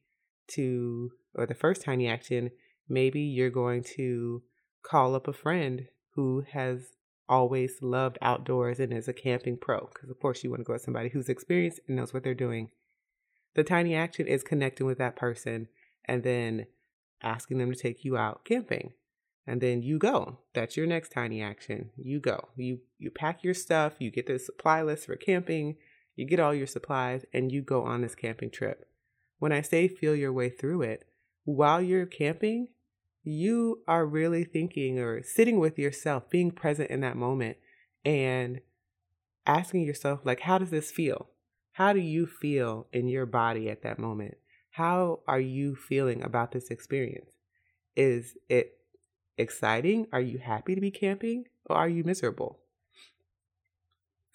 to, 0.51 1.13
or 1.35 1.47
the 1.47 1.55
first 1.55 1.83
tiny 1.83 2.09
action, 2.09 2.51
maybe 2.89 3.21
you're 3.21 3.51
going 3.51 3.83
to 3.97 4.43
call 4.83 5.15
up 5.15 5.29
a 5.29 5.33
friend 5.33 5.87
who 6.15 6.45
has 6.53 6.93
always 7.29 7.81
loved 7.81 8.19
outdoors 8.21 8.81
and 8.81 8.93
is 8.93 9.09
a 9.09 9.13
camping 9.13 9.57
pro. 9.57 9.89
Because, 9.93 10.11
of 10.11 10.21
course, 10.21 10.43
you 10.43 10.51
want 10.51 10.61
to 10.61 10.65
go 10.65 10.73
with 10.75 10.83
somebody 10.83 11.09
who's 11.09 11.29
experienced 11.29 11.81
and 11.87 11.97
knows 11.97 12.13
what 12.13 12.25
they're 12.25 12.35
doing. 12.35 12.71
The 13.55 13.65
tiny 13.65 13.95
action 13.95 14.27
is 14.27 14.43
connecting 14.43 14.87
with 14.87 14.99
that 14.99 15.17
person 15.17 15.69
and 16.05 16.23
then 16.23 16.67
asking 17.23 17.59
them 17.59 17.73
to 17.73 17.79
take 17.79 18.05
you 18.05 18.17
out 18.17 18.45
camping. 18.45 18.93
And 19.47 19.61
then 19.61 19.83
you 19.83 19.99
go. 19.99 20.39
That's 20.55 20.77
your 20.77 20.87
next 20.87 21.11
tiny 21.11 21.43
action. 21.43 21.91
You 21.97 22.21
go. 22.21 22.49
You 22.57 22.81
you 22.99 23.11
pack 23.11 23.43
your 23.43 23.55
stuff, 23.55 23.95
you 23.99 24.11
get 24.11 24.27
the 24.27 24.39
supply 24.39 24.83
list 24.83 25.07
for 25.07 25.17
camping, 25.17 25.77
you 26.15 26.27
get 26.27 26.41
all 26.41 26.55
your 26.55 26.67
supplies 26.67 27.25
and 27.33 27.51
you 27.51 27.63
go 27.63 27.83
on 27.83 28.03
this 28.03 28.15
camping 28.15 28.51
trip. 28.51 28.87
When 29.41 29.53
I 29.53 29.63
say 29.63 29.89
feel 29.89 30.15
your 30.15 30.33
way 30.33 30.51
through 30.51 30.83
it, 30.83 31.09
while 31.45 31.81
you're 31.81 32.07
camping, 32.07 32.69
you 33.25 33.83
are 33.89 34.07
really 34.07 34.45
thinking 34.45 34.99
or 34.99 35.23
sitting 35.23 35.59
with 35.59 35.79
yourself, 35.79 36.29
being 36.31 36.51
present 36.51 36.91
in 36.91 37.01
that 37.01 37.17
moment 37.17 37.57
and 38.05 38.61
asking 39.47 39.83
yourself, 39.83 40.21
like, 40.25 40.41
how 40.41 40.59
does 40.59 40.71
this 40.71 40.91
feel? 40.91 41.31
How 41.73 41.95
do 41.95 42.01
you 42.01 42.27
feel 42.27 42.87
in 42.93 43.09
your 43.09 43.25
body 43.25 43.71
at 43.71 43.83
that 43.83 43.99
moment? 43.99 44.37
How 44.73 45.21
are 45.27 45.41
you 45.41 45.75
feeling 45.75 46.23
about 46.23 46.53
this 46.53 46.71
experience? 46.71 47.31
Is 47.97 48.37
it 48.51 48.79
exciting? 49.39 50.07
Are 50.13 50.21
you 50.21 50.37
happy 50.37 50.75
to 50.75 50.81
be 50.83 50.91
camping 50.91 51.45
or 51.65 51.77
are 51.77 51.89
you 51.89 52.05
miserable? 52.05 52.59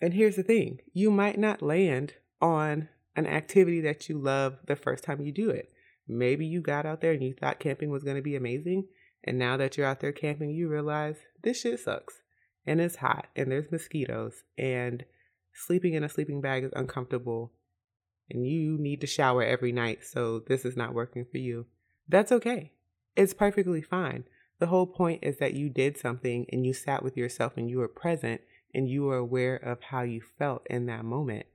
And 0.01 0.15
here's 0.15 0.35
the 0.35 0.43
thing 0.43 0.79
you 0.93 1.11
might 1.11 1.37
not 1.37 1.61
land 1.61 2.15
on 2.41 2.89
an 3.15 3.27
activity 3.27 3.81
that 3.81 4.09
you 4.09 4.17
love 4.17 4.57
the 4.65 4.75
first 4.75 5.03
time 5.03 5.21
you 5.21 5.31
do 5.31 5.49
it. 5.49 5.71
Maybe 6.07 6.45
you 6.45 6.61
got 6.61 6.85
out 6.85 7.01
there 7.01 7.13
and 7.13 7.23
you 7.23 7.33
thought 7.33 7.59
camping 7.59 7.89
was 7.89 8.03
going 8.03 8.17
to 8.17 8.21
be 8.21 8.35
amazing. 8.35 8.87
And 9.23 9.39
now 9.39 9.57
that 9.57 9.75
you're 9.75 9.87
out 9.87 10.01
there 10.01 10.11
camping, 10.11 10.51
you 10.51 10.69
realize 10.69 11.15
this 11.41 11.61
shit 11.61 11.79
sucks. 11.79 12.21
And 12.67 12.81
it's 12.81 12.97
hot 12.97 13.27
and 13.35 13.51
there's 13.51 13.71
mosquitoes 13.71 14.43
and 14.57 15.05
sleeping 15.53 15.93
in 15.93 16.03
a 16.03 16.09
sleeping 16.09 16.41
bag 16.41 16.63
is 16.63 16.71
uncomfortable. 16.75 17.53
And 18.29 18.45
you 18.45 18.77
need 18.79 19.01
to 19.01 19.07
shower 19.07 19.43
every 19.43 19.71
night. 19.71 20.03
So 20.03 20.39
this 20.39 20.65
is 20.65 20.75
not 20.75 20.93
working 20.93 21.25
for 21.31 21.37
you. 21.37 21.67
That's 22.07 22.31
okay. 22.31 22.71
It's 23.15 23.33
perfectly 23.33 23.81
fine. 23.81 24.25
The 24.59 24.67
whole 24.67 24.87
point 24.87 25.23
is 25.23 25.37
that 25.37 25.53
you 25.53 25.69
did 25.69 25.97
something 25.97 26.45
and 26.51 26.65
you 26.65 26.73
sat 26.73 27.03
with 27.03 27.17
yourself 27.17 27.53
and 27.57 27.69
you 27.69 27.79
were 27.79 27.87
present 27.87 28.41
and 28.73 28.89
you 28.89 29.03
were 29.03 29.17
aware 29.17 29.55
of 29.55 29.81
how 29.81 30.01
you 30.01 30.21
felt 30.37 30.65
in 30.69 30.85
that 30.87 31.05
moment. 31.05 31.45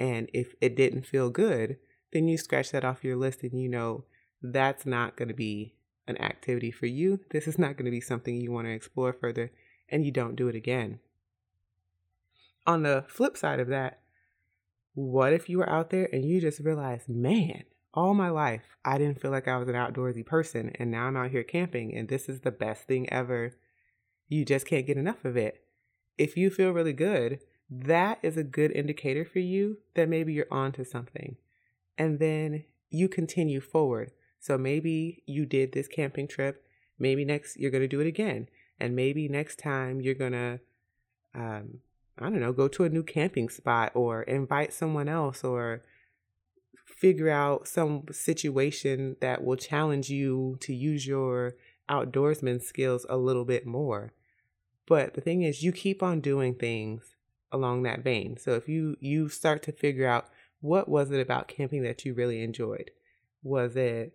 And 0.00 0.30
if 0.32 0.54
it 0.62 0.74
didn't 0.74 1.06
feel 1.06 1.28
good, 1.28 1.76
then 2.12 2.26
you 2.26 2.38
scratch 2.38 2.70
that 2.72 2.84
off 2.84 3.04
your 3.04 3.16
list 3.16 3.42
and 3.42 3.60
you 3.60 3.68
know 3.68 4.04
that's 4.42 4.86
not 4.86 5.16
going 5.16 5.28
to 5.28 5.34
be 5.34 5.74
an 6.08 6.16
activity 6.20 6.70
for 6.70 6.86
you. 6.86 7.20
This 7.30 7.46
is 7.46 7.58
not 7.58 7.76
going 7.76 7.84
to 7.84 7.90
be 7.90 8.00
something 8.00 8.34
you 8.34 8.50
want 8.50 8.66
to 8.66 8.72
explore 8.72 9.12
further, 9.12 9.52
and 9.90 10.04
you 10.04 10.10
don't 10.10 10.36
do 10.36 10.48
it 10.48 10.54
again. 10.56 11.00
On 12.66 12.82
the 12.82 13.04
flip 13.08 13.36
side 13.36 13.60
of 13.60 13.68
that, 13.68 14.00
what 14.94 15.34
if 15.34 15.48
you 15.48 15.58
were 15.58 15.68
out 15.68 15.90
there 15.90 16.08
and 16.12 16.24
you 16.24 16.40
just 16.40 16.60
realized, 16.60 17.08
man, 17.08 17.64
all 17.92 18.14
my 18.14 18.30
life 18.30 18.76
I 18.84 18.96
didn't 18.96 19.20
feel 19.20 19.30
like 19.30 19.48
I 19.48 19.58
was 19.58 19.68
an 19.68 19.74
outdoorsy 19.74 20.24
person, 20.24 20.72
and 20.76 20.90
now 20.90 21.04
I'm 21.04 21.16
out 21.16 21.30
here 21.30 21.44
camping, 21.44 21.94
and 21.94 22.08
this 22.08 22.28
is 22.28 22.40
the 22.40 22.50
best 22.50 22.84
thing 22.84 23.06
ever. 23.12 23.54
You 24.28 24.46
just 24.46 24.66
can't 24.66 24.86
get 24.86 24.96
enough 24.96 25.24
of 25.26 25.36
it. 25.36 25.62
If 26.16 26.36
you 26.36 26.50
feel 26.50 26.70
really 26.70 26.94
good, 26.94 27.40
that 27.70 28.18
is 28.22 28.36
a 28.36 28.42
good 28.42 28.72
indicator 28.72 29.24
for 29.24 29.38
you 29.38 29.78
that 29.94 30.08
maybe 30.08 30.32
you're 30.32 30.46
onto 30.50 30.84
something 30.84 31.36
and 31.96 32.18
then 32.18 32.64
you 32.90 33.08
continue 33.08 33.60
forward. 33.60 34.10
So 34.40 34.58
maybe 34.58 35.22
you 35.26 35.46
did 35.46 35.72
this 35.72 35.86
camping 35.86 36.26
trip. 36.26 36.64
Maybe 36.98 37.24
next 37.24 37.56
you're 37.56 37.70
going 37.70 37.82
to 37.82 37.88
do 37.88 38.00
it 38.00 38.06
again. 38.06 38.48
And 38.80 38.96
maybe 38.96 39.28
next 39.28 39.58
time 39.58 40.00
you're 40.00 40.14
going 40.14 40.32
to, 40.32 40.60
um, 41.34 41.78
I 42.18 42.24
don't 42.24 42.40
know, 42.40 42.52
go 42.52 42.66
to 42.68 42.84
a 42.84 42.88
new 42.88 43.04
camping 43.04 43.48
spot 43.48 43.92
or 43.94 44.22
invite 44.22 44.72
someone 44.72 45.08
else 45.08 45.44
or 45.44 45.84
figure 46.84 47.30
out 47.30 47.68
some 47.68 48.04
situation 48.10 49.16
that 49.20 49.44
will 49.44 49.56
challenge 49.56 50.10
you 50.10 50.58
to 50.62 50.74
use 50.74 51.06
your 51.06 51.54
outdoorsman 51.88 52.62
skills 52.62 53.06
a 53.08 53.16
little 53.16 53.44
bit 53.44 53.64
more. 53.64 54.12
But 54.86 55.14
the 55.14 55.20
thing 55.20 55.42
is, 55.42 55.62
you 55.62 55.70
keep 55.70 56.02
on 56.02 56.20
doing 56.20 56.54
things 56.54 57.14
along 57.52 57.82
that 57.82 58.04
vein. 58.04 58.36
So 58.36 58.52
if 58.52 58.68
you 58.68 58.96
you 59.00 59.28
start 59.28 59.62
to 59.64 59.72
figure 59.72 60.06
out 60.06 60.28
what 60.60 60.88
was 60.88 61.10
it 61.10 61.20
about 61.20 61.48
camping 61.48 61.82
that 61.82 62.04
you 62.04 62.14
really 62.14 62.42
enjoyed? 62.42 62.90
Was 63.42 63.76
it 63.76 64.12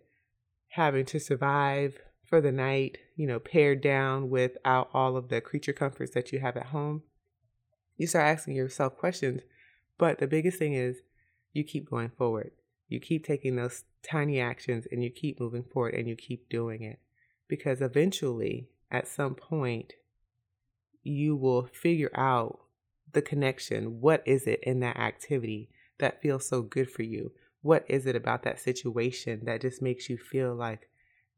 having 0.68 1.04
to 1.06 1.18
survive 1.18 1.98
for 2.24 2.40
the 2.40 2.52
night, 2.52 2.98
you 3.16 3.26
know, 3.26 3.38
pared 3.38 3.80
down 3.80 4.30
without 4.30 4.88
all 4.94 5.16
of 5.16 5.28
the 5.28 5.40
creature 5.40 5.72
comforts 5.72 6.12
that 6.14 6.32
you 6.32 6.38
have 6.40 6.56
at 6.56 6.66
home? 6.66 7.02
You 7.96 8.06
start 8.06 8.26
asking 8.26 8.54
yourself 8.54 8.96
questions, 8.96 9.42
but 9.98 10.18
the 10.18 10.26
biggest 10.26 10.58
thing 10.58 10.74
is 10.74 10.98
you 11.52 11.64
keep 11.64 11.88
going 11.88 12.10
forward. 12.10 12.52
You 12.88 13.00
keep 13.00 13.26
taking 13.26 13.56
those 13.56 13.84
tiny 14.02 14.40
actions 14.40 14.86
and 14.92 15.02
you 15.02 15.10
keep 15.10 15.40
moving 15.40 15.64
forward 15.64 15.94
and 15.94 16.08
you 16.08 16.14
keep 16.14 16.48
doing 16.48 16.82
it. 16.82 17.00
Because 17.48 17.80
eventually, 17.80 18.68
at 18.90 19.08
some 19.08 19.34
point, 19.34 19.94
you 21.02 21.36
will 21.36 21.66
figure 21.66 22.10
out 22.14 22.60
the 23.16 23.22
connection. 23.22 24.00
What 24.00 24.22
is 24.26 24.46
it 24.46 24.60
in 24.62 24.80
that 24.80 24.98
activity 24.98 25.70
that 25.98 26.20
feels 26.20 26.46
so 26.46 26.60
good 26.60 26.90
for 26.90 27.02
you? 27.02 27.32
What 27.62 27.84
is 27.88 28.06
it 28.06 28.14
about 28.14 28.42
that 28.42 28.60
situation 28.60 29.46
that 29.46 29.62
just 29.62 29.80
makes 29.80 30.08
you 30.08 30.18
feel 30.18 30.54
like, 30.54 30.90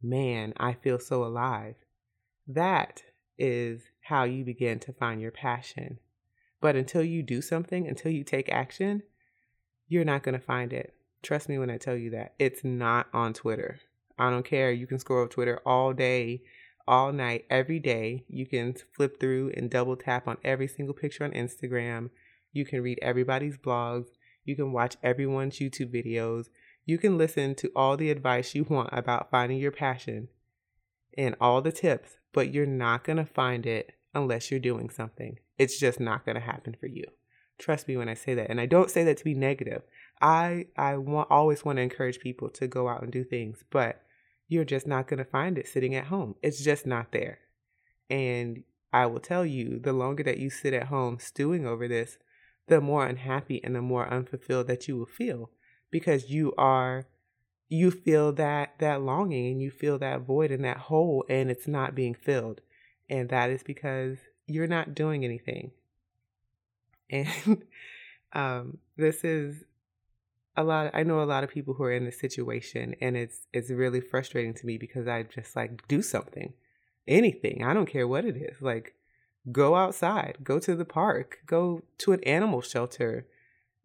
man, 0.02 0.52
I 0.56 0.72
feel 0.74 0.98
so 0.98 1.24
alive? 1.24 1.76
That 2.48 3.04
is 3.38 3.82
how 4.02 4.24
you 4.24 4.44
begin 4.44 4.80
to 4.80 4.92
find 4.92 5.20
your 5.22 5.30
passion. 5.30 6.00
But 6.60 6.74
until 6.74 7.04
you 7.04 7.22
do 7.22 7.40
something, 7.40 7.86
until 7.86 8.10
you 8.10 8.24
take 8.24 8.50
action, 8.50 9.04
you're 9.86 10.04
not 10.04 10.24
going 10.24 10.38
to 10.38 10.44
find 10.44 10.72
it. 10.72 10.94
Trust 11.22 11.48
me 11.48 11.58
when 11.58 11.70
I 11.70 11.78
tell 11.78 11.96
you 11.96 12.10
that. 12.10 12.34
It's 12.40 12.64
not 12.64 13.06
on 13.14 13.34
Twitter. 13.34 13.78
I 14.18 14.30
don't 14.30 14.44
care. 14.44 14.72
You 14.72 14.88
can 14.88 14.98
scroll 14.98 15.28
Twitter 15.28 15.60
all 15.64 15.92
day, 15.92 16.42
all 16.88 17.12
night, 17.12 17.44
every 17.50 17.78
day. 17.78 18.24
You 18.28 18.46
can 18.46 18.74
flip 18.96 19.20
through 19.20 19.52
and 19.56 19.70
double 19.70 19.96
tap 19.96 20.26
on 20.26 20.38
every 20.42 20.66
single 20.66 20.94
picture 20.94 21.22
on 21.22 21.32
Instagram. 21.32 22.10
You 22.52 22.64
can 22.64 22.82
read 22.82 22.98
everybody's 23.02 23.58
blogs. 23.58 24.06
You 24.44 24.56
can 24.56 24.72
watch 24.72 24.96
everyone's 25.02 25.58
YouTube 25.58 25.94
videos. 25.94 26.46
You 26.86 26.96
can 26.96 27.18
listen 27.18 27.54
to 27.56 27.70
all 27.76 27.98
the 27.98 28.10
advice 28.10 28.54
you 28.54 28.64
want 28.64 28.88
about 28.92 29.30
finding 29.30 29.58
your 29.58 29.70
passion 29.70 30.28
and 31.16 31.36
all 31.38 31.60
the 31.60 31.70
tips, 31.70 32.16
but 32.32 32.52
you're 32.52 32.64
not 32.64 33.04
going 33.04 33.18
to 33.18 33.26
find 33.26 33.66
it 33.66 33.92
unless 34.14 34.50
you're 34.50 34.58
doing 34.58 34.88
something. 34.88 35.38
It's 35.58 35.78
just 35.78 36.00
not 36.00 36.24
going 36.24 36.36
to 36.36 36.40
happen 36.40 36.74
for 36.80 36.86
you. 36.86 37.04
Trust 37.58 37.88
me 37.88 37.96
when 37.96 38.08
I 38.08 38.14
say 38.14 38.34
that. 38.34 38.48
And 38.48 38.60
I 38.60 38.66
don't 38.66 38.90
say 38.90 39.04
that 39.04 39.18
to 39.18 39.24
be 39.24 39.34
negative. 39.34 39.82
I 40.20 40.66
I 40.76 40.96
want 40.96 41.30
always 41.30 41.64
want 41.64 41.76
to 41.76 41.82
encourage 41.82 42.20
people 42.20 42.48
to 42.50 42.66
go 42.66 42.88
out 42.88 43.02
and 43.02 43.12
do 43.12 43.24
things, 43.24 43.64
but 43.70 44.02
you're 44.48 44.64
just 44.64 44.86
not 44.86 45.06
going 45.06 45.18
to 45.18 45.24
find 45.24 45.58
it 45.58 45.68
sitting 45.68 45.94
at 45.94 46.06
home. 46.06 46.34
It's 46.42 46.62
just 46.62 46.86
not 46.86 47.12
there. 47.12 47.38
And 48.10 48.64
I 48.92 49.06
will 49.06 49.20
tell 49.20 49.44
you, 49.44 49.78
the 49.78 49.92
longer 49.92 50.22
that 50.22 50.38
you 50.38 50.48
sit 50.50 50.72
at 50.72 50.86
home 50.86 51.18
stewing 51.20 51.66
over 51.66 51.86
this, 51.86 52.16
the 52.68 52.80
more 52.80 53.06
unhappy 53.06 53.62
and 53.64 53.74
the 53.74 53.82
more 53.82 54.08
unfulfilled 54.08 54.66
that 54.68 54.88
you 54.88 54.96
will 54.96 55.06
feel 55.06 55.50
because 55.90 56.30
you 56.30 56.52
are 56.56 57.06
you 57.70 57.90
feel 57.90 58.32
that 58.32 58.74
that 58.78 59.02
longing 59.02 59.46
and 59.46 59.62
you 59.62 59.70
feel 59.70 59.98
that 59.98 60.22
void 60.22 60.50
and 60.50 60.64
that 60.64 60.76
hole 60.76 61.24
and 61.28 61.50
it's 61.50 61.66
not 61.66 61.94
being 61.94 62.14
filled 62.14 62.60
and 63.10 63.28
that 63.28 63.50
is 63.50 63.62
because 63.62 64.18
you're 64.46 64.66
not 64.66 64.94
doing 64.94 65.24
anything 65.24 65.70
and 67.10 67.62
um, 68.34 68.78
this 68.96 69.24
is 69.24 69.64
a 70.58 70.64
lot 70.64 70.90
i 70.92 71.04
know 71.04 71.22
a 71.22 71.24
lot 71.24 71.44
of 71.44 71.50
people 71.50 71.74
who 71.74 71.84
are 71.84 71.92
in 71.92 72.04
this 72.04 72.18
situation 72.18 72.94
and 73.00 73.16
it's 73.16 73.46
it's 73.52 73.70
really 73.70 74.00
frustrating 74.00 74.52
to 74.52 74.66
me 74.66 74.76
because 74.76 75.06
i 75.06 75.22
just 75.22 75.54
like 75.54 75.86
do 75.86 76.02
something 76.02 76.52
anything 77.06 77.62
i 77.64 77.72
don't 77.72 77.86
care 77.86 78.08
what 78.08 78.24
it 78.24 78.36
is 78.36 78.60
like 78.60 78.94
go 79.52 79.76
outside 79.76 80.36
go 80.42 80.58
to 80.58 80.74
the 80.74 80.84
park 80.84 81.38
go 81.46 81.82
to 81.96 82.12
an 82.12 82.22
animal 82.24 82.60
shelter 82.60 83.24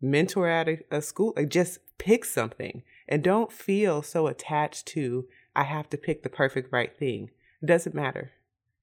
mentor 0.01 0.49
at 0.49 0.67
a, 0.67 0.79
a 0.89 1.01
school 1.01 1.31
like 1.37 1.47
just 1.47 1.77
pick 1.99 2.25
something 2.25 2.81
and 3.07 3.23
don't 3.23 3.51
feel 3.51 4.01
so 4.01 4.25
attached 4.25 4.87
to 4.87 5.27
i 5.55 5.63
have 5.63 5.87
to 5.87 5.97
pick 5.97 6.23
the 6.23 6.29
perfect 6.29 6.73
right 6.73 6.97
thing 6.97 7.29
it 7.61 7.67
doesn't 7.67 7.95
matter 7.95 8.31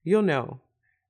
you'll 0.05 0.23
know 0.23 0.61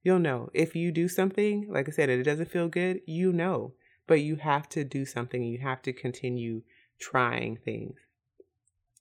you'll 0.03 0.19
know 0.19 0.49
if 0.55 0.75
you 0.75 0.91
do 0.91 1.09
something 1.09 1.67
like 1.71 1.87
i 1.89 1.93
said 1.93 2.09
it 2.09 2.23
doesn't 2.23 2.51
feel 2.51 2.69
good 2.69 3.03
you 3.07 3.33
know 3.33 3.75
but 4.11 4.23
you 4.23 4.35
have 4.35 4.69
to 4.69 4.83
do 4.83 5.07
something 5.07 5.41
you 5.41 5.59
have 5.59 5.81
to 5.81 5.93
continue 5.93 6.63
trying 6.99 7.57
things. 7.65 7.95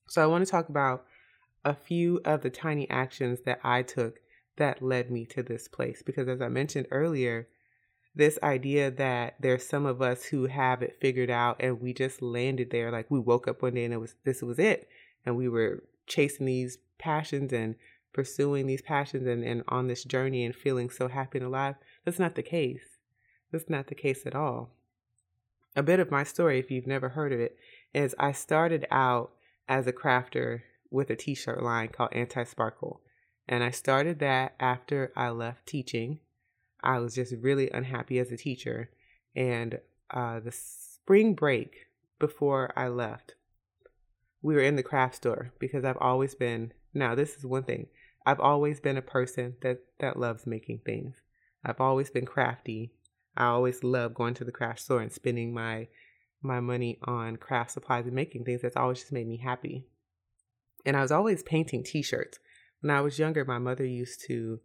So 0.08 0.22
I 0.22 0.28
want 0.28 0.46
to 0.46 0.51
talk 0.51 0.70
about 0.70 1.04
a 1.66 1.74
few 1.74 2.22
of 2.24 2.44
the 2.44 2.51
tiny 2.51 2.88
actions 2.92 3.39
that 3.44 3.60
I 3.63 3.82
took 3.82 4.20
that 4.58 4.84
led 4.84 5.10
me 5.10 5.25
to 5.25 5.42
this 5.42 5.68
place 5.68 6.04
because 6.06 6.28
as 6.28 6.44
I 6.44 6.48
mentioned 6.48 6.86
earlier, 6.92 7.48
this 8.13 8.38
idea 8.44 8.92
that 8.92 9.34
there's 9.39 9.66
some 9.66 9.88
of 9.88 10.00
us 10.00 10.25
who 10.25 10.46
have 10.46 10.84
it 10.84 11.00
figured 11.01 11.32
out 11.32 11.56
and 11.60 11.82
we 11.82 11.92
just 11.92 12.22
landed 12.22 12.70
there 12.70 12.92
like 12.92 13.10
we 13.10 13.20
woke 13.20 13.48
up 13.48 13.63
one 13.63 13.74
day 13.74 13.86
and 13.86 13.94
it 13.96 13.98
was 13.98 14.13
this 14.25 14.44
was 14.44 14.60
it 14.60 14.88
and 15.25 15.36
we 15.36 15.50
were 15.50 15.86
chasing 16.06 16.46
these 16.46 16.78
passions 17.00 17.51
and 17.51 17.74
pursuing 18.13 18.68
these 18.68 18.84
passions 18.84 19.25
and, 19.25 19.44
and 19.44 19.63
on 19.70 19.88
this 19.88 20.04
journey 20.04 20.46
and 20.46 20.56
feeling 20.56 20.92
so 20.92 21.08
happy 21.08 21.39
and 21.39 21.48
alive. 21.48 21.74
That's 22.06 22.20
not 22.20 22.36
the 22.36 22.44
case. 22.44 23.00
That's 23.51 23.72
not 23.72 23.88
the 23.88 23.96
case 23.96 24.28
at 24.28 24.36
all 24.36 24.75
a 25.76 25.84
bit 25.84 26.00
of 26.00 26.12
my 26.12 26.24
story, 26.24 26.60
if 26.60 26.72
you've 26.72 26.88
never 26.88 27.10
heard 27.10 27.32
of 27.32 27.40
it, 27.40 27.58
is 27.94 28.16
I 28.20 28.32
started 28.32 28.86
out 28.92 29.32
as 29.68 29.88
a 29.88 29.94
crafter 29.94 30.62
with 30.90 31.10
a 31.10 31.16
t 31.16 31.36
shirt 31.36 31.62
line 31.62 31.90
called 31.90 32.10
Anti 32.14 32.44
Sparkle. 32.44 33.02
And 33.48 33.64
I 33.64 33.72
started 33.72 34.20
that 34.20 34.56
after 34.60 35.12
I 35.16 35.30
left 35.30 35.66
teaching. 35.66 36.20
I 36.84 37.00
was 37.00 37.16
just 37.16 37.34
really 37.42 37.70
unhappy 37.72 38.20
as 38.20 38.32
a 38.32 38.38
teacher. 38.38 38.90
And 39.36 39.80
uh, 40.12 40.40
the 40.40 40.52
spring 40.52 41.34
break 41.34 41.88
before 42.20 42.72
I 42.76 42.88
left, 42.88 43.36
we 44.42 44.56
were 44.56 44.62
in 44.62 44.76
the 44.76 44.84
craft 44.84 45.16
store 45.16 45.54
because 45.60 45.84
I've 45.84 45.98
always 45.98 46.36
been, 46.36 46.74
now, 46.94 47.16
this 47.16 47.36
is 47.36 47.46
one 47.46 47.64
thing. 47.64 47.88
I've 48.26 48.40
always 48.40 48.80
been 48.80 48.98
a 48.98 49.02
person 49.02 49.56
that, 49.62 49.80
that 50.00 50.20
loves 50.20 50.46
making 50.46 50.82
things. 50.86 51.16
I've 51.64 51.82
always 51.82 52.10
been 52.10 52.26
crafty 52.26 52.94
I 53.39 53.46
always 53.46 53.84
love 53.84 54.13
going 54.13 54.34
to 54.36 54.43
the 54.43 54.51
craft 54.51 54.81
store 54.81 55.01
and 55.01 55.12
spending 55.12 55.53
my 55.53 55.88
my 56.41 56.60
money 56.60 57.00
on 57.03 57.38
craft 57.38 57.72
supplies 57.72 58.05
and 58.05 58.13
making 58.13 58.46
things. 58.46 58.62
That's 58.62 58.77
always 58.77 59.00
just 59.00 59.12
made 59.12 59.27
me 59.27 59.38
happy. 59.38 59.86
And 60.86 60.96
I 60.96 61.01
was 61.01 61.12
always 61.12 61.43
painting 61.43 61.84
t-shirts. 61.84 62.39
When 62.81 62.91
I 62.91 63.01
was 63.01 63.19
younger, 63.19 63.43
my 63.43 63.58
mother 63.58 63.86
used 63.86 64.22
to 64.27 64.60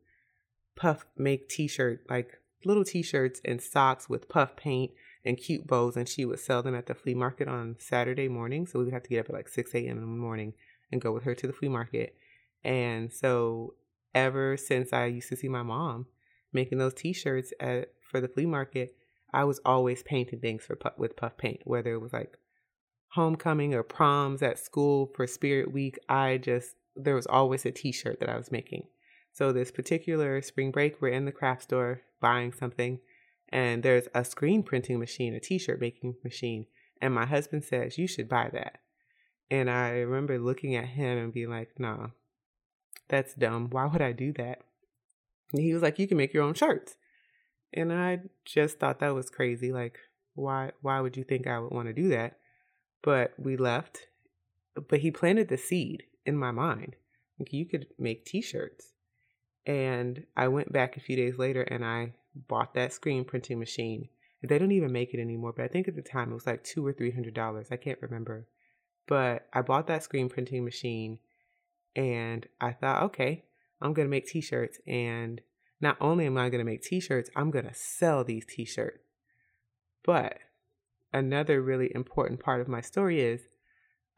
puff 0.77 1.07
make 1.17 1.49
t-shirt 1.49 2.05
like 2.09 2.39
little 2.65 2.85
t-shirts 2.85 3.41
and 3.45 3.61
socks 3.61 4.09
with 4.09 4.29
puff 4.29 4.57
paint 4.57 4.93
and 5.25 5.37
cute 5.37 5.67
bows 5.67 5.97
and 5.97 6.09
she 6.09 6.25
would 6.25 6.39
sell 6.39 6.63
them 6.63 6.75
at 6.75 6.87
the 6.87 6.95
flea 6.95 7.15
market 7.15 7.49
on 7.49 7.77
Saturday 7.79 8.29
morning. 8.29 8.67
So 8.67 8.79
we 8.79 8.87
would 8.87 8.95
have 8.95 9.03
to 9.05 9.09
get 9.09 9.21
up 9.21 9.29
at 9.31 9.35
like 9.35 9.49
6 9.49 9.75
a.m. 9.75 9.97
in 9.97 10.01
the 10.01 10.07
morning 10.07 10.55
and 10.93 11.01
go 11.01 11.13
with 11.13 11.25
her 11.25 11.35
to 11.35 11.47
the 11.47 11.53
flea 11.53 11.69
market. 11.69 12.17
And 12.63 13.13
so 13.13 13.75
ever 14.15 14.57
since 14.57 14.93
I 14.93 15.07
used 15.07 15.29
to 15.31 15.37
see 15.37 15.49
my 15.49 15.63
mom 15.63 16.07
making 16.53 16.79
those 16.79 16.95
t-shirts 16.95 17.53
at 17.59 17.94
for 18.15 18.21
the 18.21 18.29
flea 18.29 18.47
market, 18.47 18.95
I 19.33 19.43
was 19.43 19.59
always 19.65 20.05
painting 20.05 20.39
things 20.39 20.63
for 20.65 20.79
with 20.97 21.17
puff 21.17 21.37
paint, 21.37 21.63
whether 21.65 21.95
it 21.95 22.01
was 22.01 22.13
like 22.13 22.39
homecoming 23.09 23.75
or 23.75 23.83
proms 23.83 24.41
at 24.41 24.57
school 24.57 25.11
for 25.17 25.27
Spirit 25.27 25.73
Week. 25.73 25.99
I 26.09 26.39
just 26.39 26.77
there 26.95 27.17
was 27.17 27.27
always 27.27 27.67
a 27.67 27.73
T-shirt 27.73 28.21
that 28.21 28.29
I 28.29 28.37
was 28.37 28.53
making. 28.53 28.87
So 29.33 29.51
this 29.51 29.73
particular 29.73 30.41
spring 30.43 30.71
break, 30.71 31.03
we're 31.03 31.09
in 31.09 31.25
the 31.25 31.33
craft 31.33 31.65
store 31.65 32.03
buying 32.21 32.53
something, 32.53 33.01
and 33.49 33.83
there's 33.83 34.07
a 34.15 34.25
screen 34.25 34.63
printing 34.63 35.01
machine, 35.01 35.35
a 35.35 35.41
T-shirt 35.41 35.81
making 35.81 36.15
machine, 36.23 36.67
and 37.03 37.13
my 37.13 37.27
husband 37.27 37.65
says 37.65 37.99
you 37.99 38.07
should 38.07 38.29
buy 38.29 38.49
that. 38.53 38.79
And 39.51 39.69
I 39.69 39.89
remember 39.89 40.39
looking 40.39 40.77
at 40.77 40.85
him 40.85 41.19
and 41.19 41.33
being 41.33 41.51
like, 41.51 41.81
"No, 41.81 42.13
that's 43.09 43.35
dumb. 43.35 43.71
Why 43.71 43.87
would 43.87 44.03
I 44.03 44.13
do 44.13 44.33
that?" 44.35 44.63
And 45.53 45.63
he 45.63 45.75
was 45.75 45.83
like, 45.83 45.99
"You 45.99 46.07
can 46.07 46.17
make 46.17 46.33
your 46.33 46.45
own 46.45 46.55
shirts." 46.55 46.97
And 47.75 47.93
I 47.93 48.21
just 48.45 48.79
thought 48.79 49.01
that 49.01 49.15
was 49.15 49.31
crazy. 49.31 49.73
Like, 49.73 49.99
why 50.35 50.73
why 50.81 51.01
would 51.01 51.17
you 51.17 51.25
think 51.25 51.47
I 51.47 51.59
would 51.59 51.73
want 51.73 51.89
to 51.89 51.93
do 51.93 52.09
that? 52.09 52.39
But 53.03 53.35
we 53.37 53.57
left. 53.57 54.07
But 54.89 55.01
he 55.01 55.11
planted 55.11 55.49
the 55.49 55.57
seed 55.57 56.05
in 56.25 56.37
my 56.37 56.51
mind. 56.51 56.97
Like 57.39 57.53
you 57.53 57.67
could 57.67 57.87
make 57.99 58.25
t-shirts. 58.25 58.93
And 59.67 60.25
I 60.37 60.49
went 60.49 60.73
back 60.73 60.97
a 60.97 61.01
few 61.01 61.17
days 61.17 61.39
later 61.39 61.63
and 61.63 61.85
I 61.85 62.15
bought 62.35 62.75
that 62.75 62.93
screen 62.93 63.25
printing 63.25 63.59
machine. 63.59 64.09
They 64.43 64.59
don't 64.59 64.73
even 64.73 64.93
make 64.93 65.15
it 65.15 65.21
anymore, 65.21 65.55
but 65.57 65.65
I 65.65 65.69
think 65.69 65.89
at 65.89 65.97
the 65.97 66.03
time 66.03 66.31
it 66.31 66.35
was 66.35 66.47
like 66.47 66.65
two 66.65 66.87
or 66.87 66.93
three 66.93 67.13
hundred 67.13 67.35
dollars. 67.35 67.69
I 67.71 67.77
can't 67.77 68.03
remember. 68.03 68.47
But 69.07 69.47
I 69.53 69.63
bought 69.63 69.87
that 69.87 70.03
screen 70.03 70.29
printing 70.29 70.65
machine 70.65 71.19
and 71.97 72.47
I 72.61 72.73
thought, 72.73 73.03
okay, 73.05 73.45
I'm 73.81 73.95
gonna 73.95 74.09
make 74.09 74.27
t-shirts 74.27 74.79
and 74.87 75.41
not 75.81 75.97
only 76.01 76.27
am 76.27 76.39
I 76.39 76.49
going 76.49 76.65
to 76.65 76.71
make 76.71 76.83
t 76.83 77.01
shirts, 77.01 77.31
I'm 77.35 77.51
going 77.51 77.67
to 77.67 77.75
sell 77.75 78.25
these 78.25 78.47
t 78.47 78.65
shirts. 78.65 79.05
But 80.05 80.39
another 81.13 81.63
really 81.63 81.91
important 81.95 82.41
part 82.41 82.61
of 82.61 82.69
my 82.69 82.81
story 82.81 83.21
is 83.21 83.43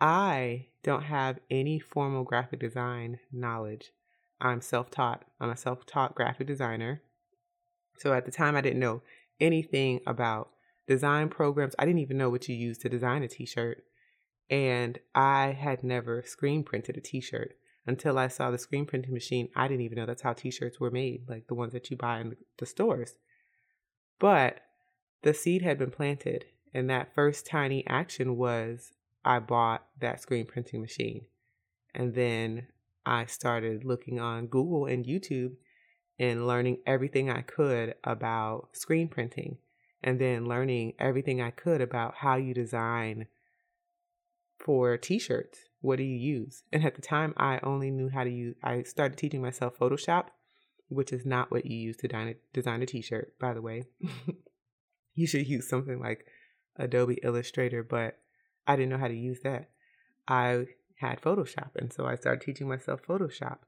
I 0.00 0.66
don't 0.82 1.04
have 1.04 1.38
any 1.50 1.78
formal 1.78 2.24
graphic 2.24 2.60
design 2.60 3.18
knowledge. 3.32 3.92
I'm 4.40 4.60
self 4.60 4.90
taught. 4.90 5.24
I'm 5.40 5.50
a 5.50 5.56
self 5.56 5.86
taught 5.86 6.14
graphic 6.14 6.46
designer. 6.46 7.02
So 7.98 8.12
at 8.12 8.26
the 8.26 8.32
time, 8.32 8.56
I 8.56 8.60
didn't 8.60 8.80
know 8.80 9.02
anything 9.40 10.00
about 10.06 10.50
design 10.86 11.28
programs. 11.28 11.74
I 11.78 11.86
didn't 11.86 12.00
even 12.00 12.18
know 12.18 12.30
what 12.30 12.48
you 12.48 12.54
use 12.54 12.78
to 12.78 12.88
design 12.88 13.22
a 13.22 13.28
t 13.28 13.46
shirt. 13.46 13.84
And 14.50 14.98
I 15.14 15.56
had 15.58 15.82
never 15.82 16.22
screen 16.26 16.62
printed 16.62 16.96
a 16.96 17.00
t 17.00 17.20
shirt 17.20 17.54
until 17.86 18.18
I 18.18 18.28
saw 18.28 18.50
the 18.50 18.58
screen 18.58 18.86
printing 18.86 19.14
machine. 19.14 19.48
I 19.54 19.68
didn't 19.68 19.82
even 19.82 19.96
know 19.96 20.06
that's 20.06 20.22
how 20.22 20.32
t 20.32 20.50
shirts 20.50 20.80
were 20.80 20.90
made, 20.90 21.28
like 21.28 21.46
the 21.46 21.54
ones 21.54 21.72
that 21.72 21.90
you 21.90 21.96
buy 21.96 22.20
in 22.20 22.36
the 22.58 22.66
stores. 22.66 23.16
But 24.18 24.60
the 25.22 25.34
seed 25.34 25.62
had 25.62 25.78
been 25.78 25.90
planted, 25.90 26.46
and 26.74 26.90
that 26.90 27.14
first 27.14 27.46
tiny 27.46 27.86
action 27.86 28.36
was 28.36 28.92
I 29.24 29.38
bought 29.38 29.86
that 30.00 30.20
screen 30.20 30.46
printing 30.46 30.80
machine. 30.80 31.26
And 31.94 32.14
then 32.14 32.68
I 33.04 33.26
started 33.26 33.84
looking 33.84 34.18
on 34.20 34.46
Google 34.46 34.86
and 34.86 35.04
YouTube 35.04 35.54
and 36.18 36.46
learning 36.46 36.78
everything 36.86 37.30
I 37.30 37.42
could 37.42 37.94
about 38.04 38.70
screen 38.72 39.08
printing, 39.08 39.58
and 40.02 40.20
then 40.20 40.46
learning 40.46 40.94
everything 40.98 41.40
I 41.40 41.50
could 41.50 41.80
about 41.80 42.16
how 42.16 42.36
you 42.36 42.54
design 42.54 43.26
for 44.58 44.96
t 44.96 45.18
shirts 45.18 45.65
what 45.80 45.96
do 45.96 46.04
you 46.04 46.16
use? 46.16 46.64
And 46.72 46.84
at 46.84 46.94
the 46.94 47.02
time, 47.02 47.34
I 47.36 47.60
only 47.62 47.90
knew 47.90 48.08
how 48.08 48.24
to 48.24 48.30
use, 48.30 48.56
I 48.62 48.82
started 48.82 49.18
teaching 49.18 49.42
myself 49.42 49.78
Photoshop, 49.78 50.26
which 50.88 51.12
is 51.12 51.26
not 51.26 51.50
what 51.50 51.66
you 51.66 51.76
use 51.76 51.96
to 51.98 52.34
design 52.52 52.82
a 52.82 52.86
t 52.86 53.02
shirt, 53.02 53.34
by 53.38 53.54
the 53.54 53.62
way. 53.62 53.84
you 55.14 55.26
should 55.26 55.46
use 55.46 55.68
something 55.68 56.00
like 56.00 56.26
Adobe 56.76 57.18
Illustrator, 57.22 57.82
but 57.82 58.18
I 58.66 58.76
didn't 58.76 58.90
know 58.90 58.98
how 58.98 59.08
to 59.08 59.14
use 59.14 59.40
that. 59.44 59.70
I 60.28 60.66
had 60.96 61.20
Photoshop, 61.20 61.70
and 61.76 61.92
so 61.92 62.06
I 62.06 62.16
started 62.16 62.44
teaching 62.44 62.68
myself 62.68 63.02
Photoshop. 63.02 63.58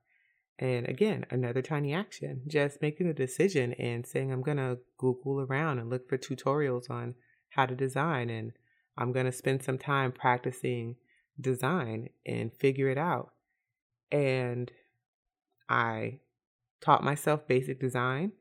And 0.58 0.88
again, 0.88 1.24
another 1.30 1.62
tiny 1.62 1.94
action, 1.94 2.42
just 2.48 2.82
making 2.82 3.06
a 3.06 3.14
decision 3.14 3.74
and 3.74 4.04
saying, 4.04 4.32
I'm 4.32 4.42
going 4.42 4.56
to 4.56 4.78
Google 4.96 5.40
around 5.40 5.78
and 5.78 5.88
look 5.88 6.08
for 6.08 6.18
tutorials 6.18 6.90
on 6.90 7.14
how 7.50 7.66
to 7.66 7.76
design. 7.76 8.28
And 8.28 8.52
I'm 8.96 9.12
going 9.12 9.26
to 9.26 9.32
spend 9.32 9.62
some 9.62 9.78
time 9.78 10.10
practicing 10.10 10.96
design 11.40 12.08
and 12.26 12.52
figure 12.52 12.88
it 12.88 12.98
out. 12.98 13.32
And 14.10 14.70
I 15.68 16.20
taught 16.80 17.04
myself 17.04 17.46
basic 17.46 17.80
design. 17.80 18.32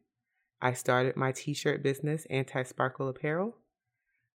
I 0.62 0.74
started 0.74 1.16
my 1.16 1.32
t 1.32 1.54
shirt 1.54 1.84
business, 1.84 2.26
Anti 2.30 2.64
Sparkle 2.64 3.10
Apparel. 3.10 3.58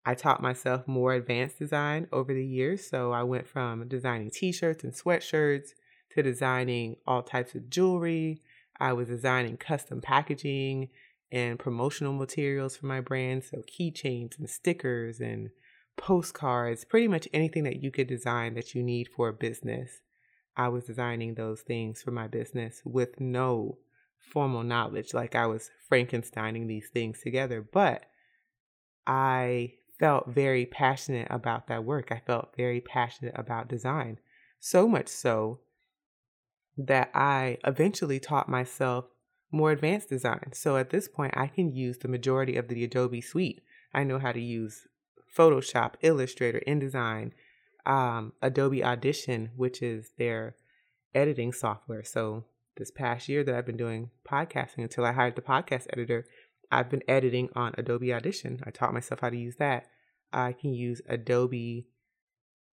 I 0.04 0.14
taught 0.14 0.42
myself 0.42 0.88
more 0.88 1.12
advanced 1.12 1.58
design 1.58 2.08
over 2.12 2.32
the 2.32 2.44
years. 2.44 2.88
So 2.88 3.12
I 3.12 3.22
went 3.24 3.46
from 3.46 3.86
designing 3.88 4.30
t 4.30 4.52
shirts 4.52 4.84
and 4.84 4.92
sweatshirts 4.92 5.68
to 6.10 6.22
designing 6.22 6.96
all 7.06 7.22
types 7.22 7.54
of 7.54 7.68
jewelry. 7.68 8.42
I 8.80 8.92
was 8.92 9.08
designing 9.08 9.56
custom 9.56 10.00
packaging 10.00 10.88
and 11.30 11.58
promotional 11.58 12.12
materials 12.12 12.76
for 12.76 12.86
my 12.86 13.00
brand. 13.00 13.44
So, 13.44 13.58
keychains 13.58 14.38
and 14.38 14.48
stickers 14.48 15.20
and 15.20 15.50
postcards, 15.98 16.84
pretty 16.84 17.08
much 17.08 17.28
anything 17.32 17.64
that 17.64 17.82
you 17.82 17.90
could 17.90 18.06
design 18.06 18.54
that 18.54 18.74
you 18.74 18.82
need 18.82 19.08
for 19.08 19.28
a 19.28 19.32
business. 19.32 20.00
I 20.56 20.68
was 20.68 20.84
designing 20.84 21.34
those 21.34 21.60
things 21.60 22.02
for 22.02 22.10
my 22.10 22.26
business 22.26 22.80
with 22.84 23.20
no 23.20 23.78
formal 24.18 24.62
knowledge. 24.62 25.12
Like 25.12 25.34
I 25.34 25.46
was 25.46 25.70
Frankensteining 25.90 26.66
these 26.66 26.88
things 26.92 27.20
together, 27.22 27.60
but 27.60 28.04
I 29.06 29.74
felt 29.98 30.28
very 30.28 30.66
passionate 30.66 31.28
about 31.30 31.66
that 31.68 31.84
work. 31.84 32.10
I 32.10 32.22
felt 32.26 32.56
very 32.56 32.80
passionate 32.80 33.34
about 33.36 33.68
design. 33.68 34.18
So 34.60 34.88
much 34.88 35.08
so 35.08 35.60
that 36.76 37.10
I 37.14 37.58
eventually 37.64 38.20
taught 38.20 38.48
myself 38.48 39.06
more 39.50 39.72
advanced 39.72 40.08
design. 40.08 40.50
So 40.52 40.76
at 40.76 40.90
this 40.90 41.08
point, 41.08 41.36
I 41.36 41.46
can 41.46 41.74
use 41.74 41.98
the 41.98 42.08
majority 42.08 42.56
of 42.56 42.68
the 42.68 42.84
Adobe 42.84 43.20
suite. 43.20 43.62
I 43.94 44.04
know 44.04 44.18
how 44.18 44.32
to 44.32 44.40
use 44.40 44.86
Photoshop, 45.38 45.94
Illustrator, 46.02 46.60
InDesign, 46.66 47.30
um, 47.86 48.32
Adobe 48.42 48.82
Audition, 48.82 49.50
which 49.56 49.82
is 49.82 50.10
their 50.18 50.56
editing 51.14 51.52
software. 51.52 52.02
So 52.04 52.44
this 52.76 52.90
past 52.90 53.28
year 53.28 53.44
that 53.44 53.54
I've 53.54 53.66
been 53.66 53.76
doing 53.76 54.10
podcasting 54.28 54.78
until 54.82 55.04
I 55.04 55.12
hired 55.12 55.36
the 55.36 55.42
podcast 55.42 55.86
editor, 55.92 56.26
I've 56.70 56.90
been 56.90 57.02
editing 57.08 57.48
on 57.54 57.74
Adobe 57.78 58.12
Audition. 58.12 58.60
I 58.64 58.70
taught 58.70 58.92
myself 58.92 59.20
how 59.20 59.30
to 59.30 59.36
use 59.36 59.56
that. 59.56 59.86
I 60.32 60.52
can 60.52 60.74
use 60.74 61.00
Adobe 61.08 61.86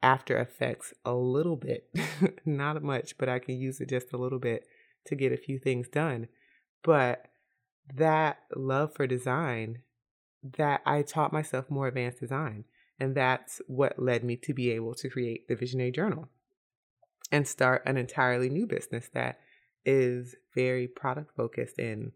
After 0.03 0.37
Effects 0.37 0.93
a 1.05 1.13
little 1.13 1.55
bit, 1.55 1.89
not 2.45 2.81
much, 2.83 3.17
but 3.17 3.29
I 3.29 3.39
can 3.39 3.55
use 3.55 3.79
it 3.79 3.89
just 3.89 4.11
a 4.11 4.17
little 4.17 4.39
bit 4.39 4.65
to 5.05 5.15
get 5.15 5.31
a 5.31 5.37
few 5.37 5.59
things 5.59 5.87
done. 5.87 6.27
But 6.83 7.27
that 7.93 8.39
love 8.55 8.93
for 8.93 9.07
design, 9.07 9.79
that 10.57 10.81
I 10.85 11.01
taught 11.01 11.33
myself 11.33 11.69
more 11.69 11.87
advanced 11.87 12.19
design. 12.19 12.65
And 12.99 13.15
that's 13.15 13.61
what 13.67 13.99
led 13.99 14.23
me 14.23 14.37
to 14.37 14.53
be 14.53 14.71
able 14.71 14.93
to 14.95 15.09
create 15.09 15.47
the 15.47 15.55
Visionary 15.55 15.91
Journal 15.91 16.29
and 17.31 17.47
start 17.47 17.83
an 17.85 17.97
entirely 17.97 18.49
new 18.49 18.65
business 18.65 19.09
that 19.13 19.39
is 19.85 20.35
very 20.53 20.87
product 20.87 21.35
focused 21.35 21.77
and 21.77 22.11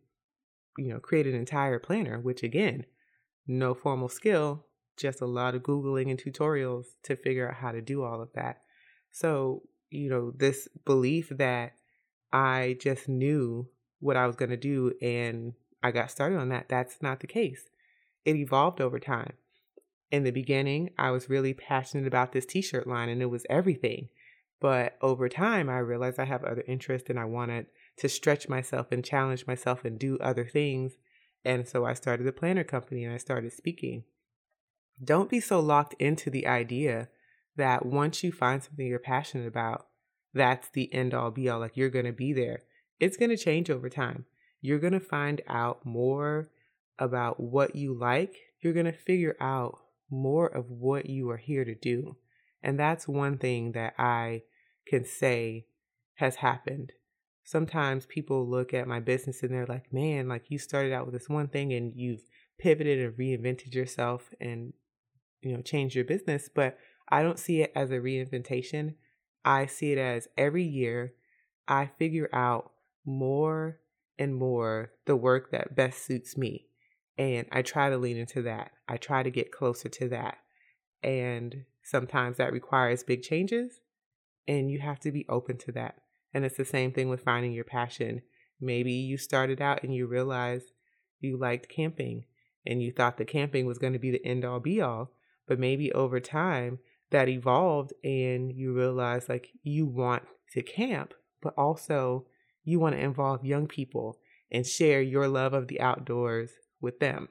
you 0.78 0.88
know 0.88 1.00
create 1.00 1.28
an 1.28 1.36
entire 1.36 1.80
planner 1.80 2.20
which 2.20 2.42
again 2.42 2.86
no 3.48 3.74
formal 3.74 4.10
skill 4.10 4.66
just 4.98 5.22
a 5.22 5.26
lot 5.26 5.56
of 5.56 5.62
googling 5.62 6.10
and 6.10 6.20
tutorials 6.20 6.86
to 7.04 7.16
figure 7.16 7.48
out 7.48 7.56
how 7.56 7.72
to 7.72 7.82
do 7.82 8.04
all 8.04 8.22
of 8.22 8.30
that 8.34 8.62
so 9.12 9.62
you 9.90 10.10
know 10.10 10.32
this 10.36 10.68
belief 10.86 11.30
that 11.30 11.74
i 12.32 12.76
just 12.80 13.08
knew 13.08 13.68
what 14.00 14.18
i 14.18 14.26
was 14.26 14.36
going 14.36 14.50
to 14.50 14.58
do 14.58 14.94
and 15.02 15.54
i 15.84 15.92
got 15.92 16.12
started 16.12 16.38
on 16.38 16.50
that 16.50 16.68
that's 16.70 17.02
not 17.02 17.20
the 17.20 17.28
case 17.28 17.70
it 18.30 18.36
evolved 18.36 18.80
over 18.80 19.00
time 19.00 19.34
in 20.12 20.24
the 20.24 20.32
beginning 20.32 20.90
i 20.98 21.12
was 21.12 21.30
really 21.30 21.54
passionate 21.54 22.08
about 22.08 22.32
this 22.32 22.46
t-shirt 22.46 22.88
line 22.88 23.10
and 23.10 23.22
it 23.22 23.28
was 23.28 23.46
everything 23.50 24.10
but 24.60 24.98
over 25.02 25.30
time, 25.30 25.70
I 25.70 25.80
realized 25.80 26.20
I 26.20 26.26
have 26.26 26.44
other 26.44 26.64
interests 26.68 27.10
and 27.10 27.20
I 27.20 27.26
wanted 27.26 27.68
to 27.98 28.10
stretch 28.10 28.50
myself 28.50 28.88
and 28.92 29.04
challenge 29.04 29.48
myself 29.48 29.86
and 29.86 29.98
do 29.98 30.18
other 30.20 30.46
things. 30.46 30.94
And 31.46 31.68
so 31.68 31.86
I 31.86 31.94
started 31.94 32.26
the 32.26 32.34
planner 32.34 32.64
company 32.64 33.06
and 33.06 33.14
I 33.14 33.18
started 33.18 33.54
speaking. 33.54 34.04
Don't 35.02 35.30
be 35.30 35.40
so 35.40 35.60
locked 35.62 35.96
into 36.00 36.30
the 36.30 36.46
idea 36.46 37.08
that 37.56 37.86
once 37.86 38.24
you 38.24 38.32
find 38.32 38.62
something 38.62 38.86
you're 38.86 39.00
passionate 39.00 39.48
about, 39.48 39.88
that's 40.34 40.70
the 40.70 40.94
end 40.94 41.14
all 41.14 41.32
be 41.32 41.48
all, 41.50 41.60
like 41.60 41.78
you're 41.78 41.90
going 41.90 42.06
to 42.06 42.12
be 42.12 42.34
there. 42.34 42.64
It's 43.00 43.18
going 43.18 43.30
to 43.30 43.38
change 43.38 43.70
over 43.70 43.90
time. 43.90 44.26
You're 44.62 44.80
going 44.80 44.94
to 44.94 45.00
find 45.00 45.42
out 45.48 45.86
more 45.86 46.50
about 47.00 47.40
what 47.40 47.76
you 47.76 47.98
like. 47.98 48.36
You're 48.62 48.74
going 48.74 48.86
to 48.86 48.92
figure 48.92 49.36
out 49.40 49.80
more 50.10 50.48
of 50.48 50.70
what 50.70 51.10
you 51.10 51.30
are 51.30 51.38
here 51.38 51.64
to 51.66 51.76
do. 51.76 52.18
And 52.62 52.80
that's 52.80 53.08
one 53.08 53.38
thing 53.38 53.72
that 53.72 53.94
I 53.98 54.44
can 54.86 55.06
say 55.06 55.68
has 56.16 56.36
happened. 56.38 56.92
Sometimes 57.44 58.06
people 58.06 58.48
look 58.48 58.74
at 58.74 58.88
my 58.88 59.00
business 59.00 59.42
and 59.42 59.52
they're 59.52 59.66
like, 59.66 59.92
man, 59.92 60.28
like 60.28 60.52
you 60.52 60.60
started 60.60 60.94
out 60.94 61.06
with 61.06 61.14
this 61.14 61.30
one 61.30 61.48
thing 61.48 61.74
and 61.74 61.94
you've 61.96 62.24
pivoted 62.60 63.00
and 63.00 63.18
reinvented 63.18 63.74
yourself 63.74 64.30
and, 64.40 64.74
you 65.42 65.56
know, 65.56 65.62
changed 65.62 65.96
your 65.96 66.06
business. 66.06 66.50
But 66.54 66.78
I 67.08 67.24
don't 67.24 67.40
see 67.40 67.62
it 67.62 67.72
as 67.76 67.92
a 67.92 67.96
reinventation. 67.96 68.96
I 69.46 69.66
see 69.66 69.94
it 69.94 69.98
as 69.98 70.28
every 70.38 70.64
year 70.64 71.14
I 71.68 71.90
figure 71.98 72.30
out 72.34 72.72
more 73.06 73.80
and 74.20 74.36
more 74.36 74.92
the 75.06 75.16
work 75.16 75.52
that 75.52 75.76
best 75.76 76.06
suits 76.06 76.38
me. 76.38 76.69
And 77.20 77.48
I 77.52 77.64
try 77.64 77.90
to 77.90 77.98
lean 77.98 78.16
into 78.16 78.42
that. 78.44 78.72
I 78.88 78.96
try 78.96 79.24
to 79.24 79.30
get 79.30 79.52
closer 79.52 79.90
to 79.90 80.08
that. 80.08 80.38
And 81.04 81.66
sometimes 81.84 82.38
that 82.38 82.54
requires 82.54 83.04
big 83.04 83.24
changes 83.24 83.82
and 84.48 84.72
you 84.72 84.80
have 84.80 85.02
to 85.02 85.12
be 85.12 85.26
open 85.28 85.58
to 85.58 85.74
that. 85.74 85.96
And 86.34 86.46
it's 86.46 86.56
the 86.56 86.64
same 86.64 86.94
thing 86.94 87.10
with 87.10 87.24
finding 87.24 87.52
your 87.52 87.66
passion. 87.66 88.22
Maybe 88.62 88.94
you 88.94 89.18
started 89.18 89.62
out 89.62 89.84
and 89.84 89.94
you 89.94 90.08
realized 90.08 90.72
you 91.20 91.38
liked 91.38 91.68
camping 91.68 92.24
and 92.66 92.82
you 92.82 92.94
thought 92.94 93.18
the 93.18 93.26
camping 93.26 93.66
was 93.66 93.80
going 93.80 93.94
to 93.94 94.00
be 94.00 94.12
the 94.12 94.26
end 94.26 94.46
all 94.46 94.62
be 94.62 94.80
all. 94.80 95.12
But 95.46 95.60
maybe 95.60 95.92
over 95.92 96.22
time 96.22 96.80
that 97.12 97.28
evolved 97.28 97.92
and 98.02 98.50
you 98.54 98.74
realized 98.74 99.28
like 99.28 99.50
you 99.62 99.86
want 99.86 100.24
to 100.54 100.62
camp, 100.62 101.14
but 101.42 101.54
also 101.58 102.28
you 102.64 102.80
want 102.80 102.96
to 102.96 103.02
involve 103.02 103.44
young 103.44 103.68
people 103.68 104.20
and 104.50 104.66
share 104.66 105.02
your 105.02 105.28
love 105.28 105.54
of 105.54 105.68
the 105.68 105.82
outdoors 105.82 106.52
with 106.82 107.00
them. 107.00 107.30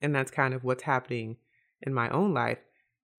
And 0.00 0.14
that's 0.14 0.30
kind 0.30 0.54
of 0.54 0.64
what's 0.64 0.82
happening 0.82 1.36
in 1.82 1.92
my 1.92 2.08
own 2.10 2.34
life. 2.34 2.58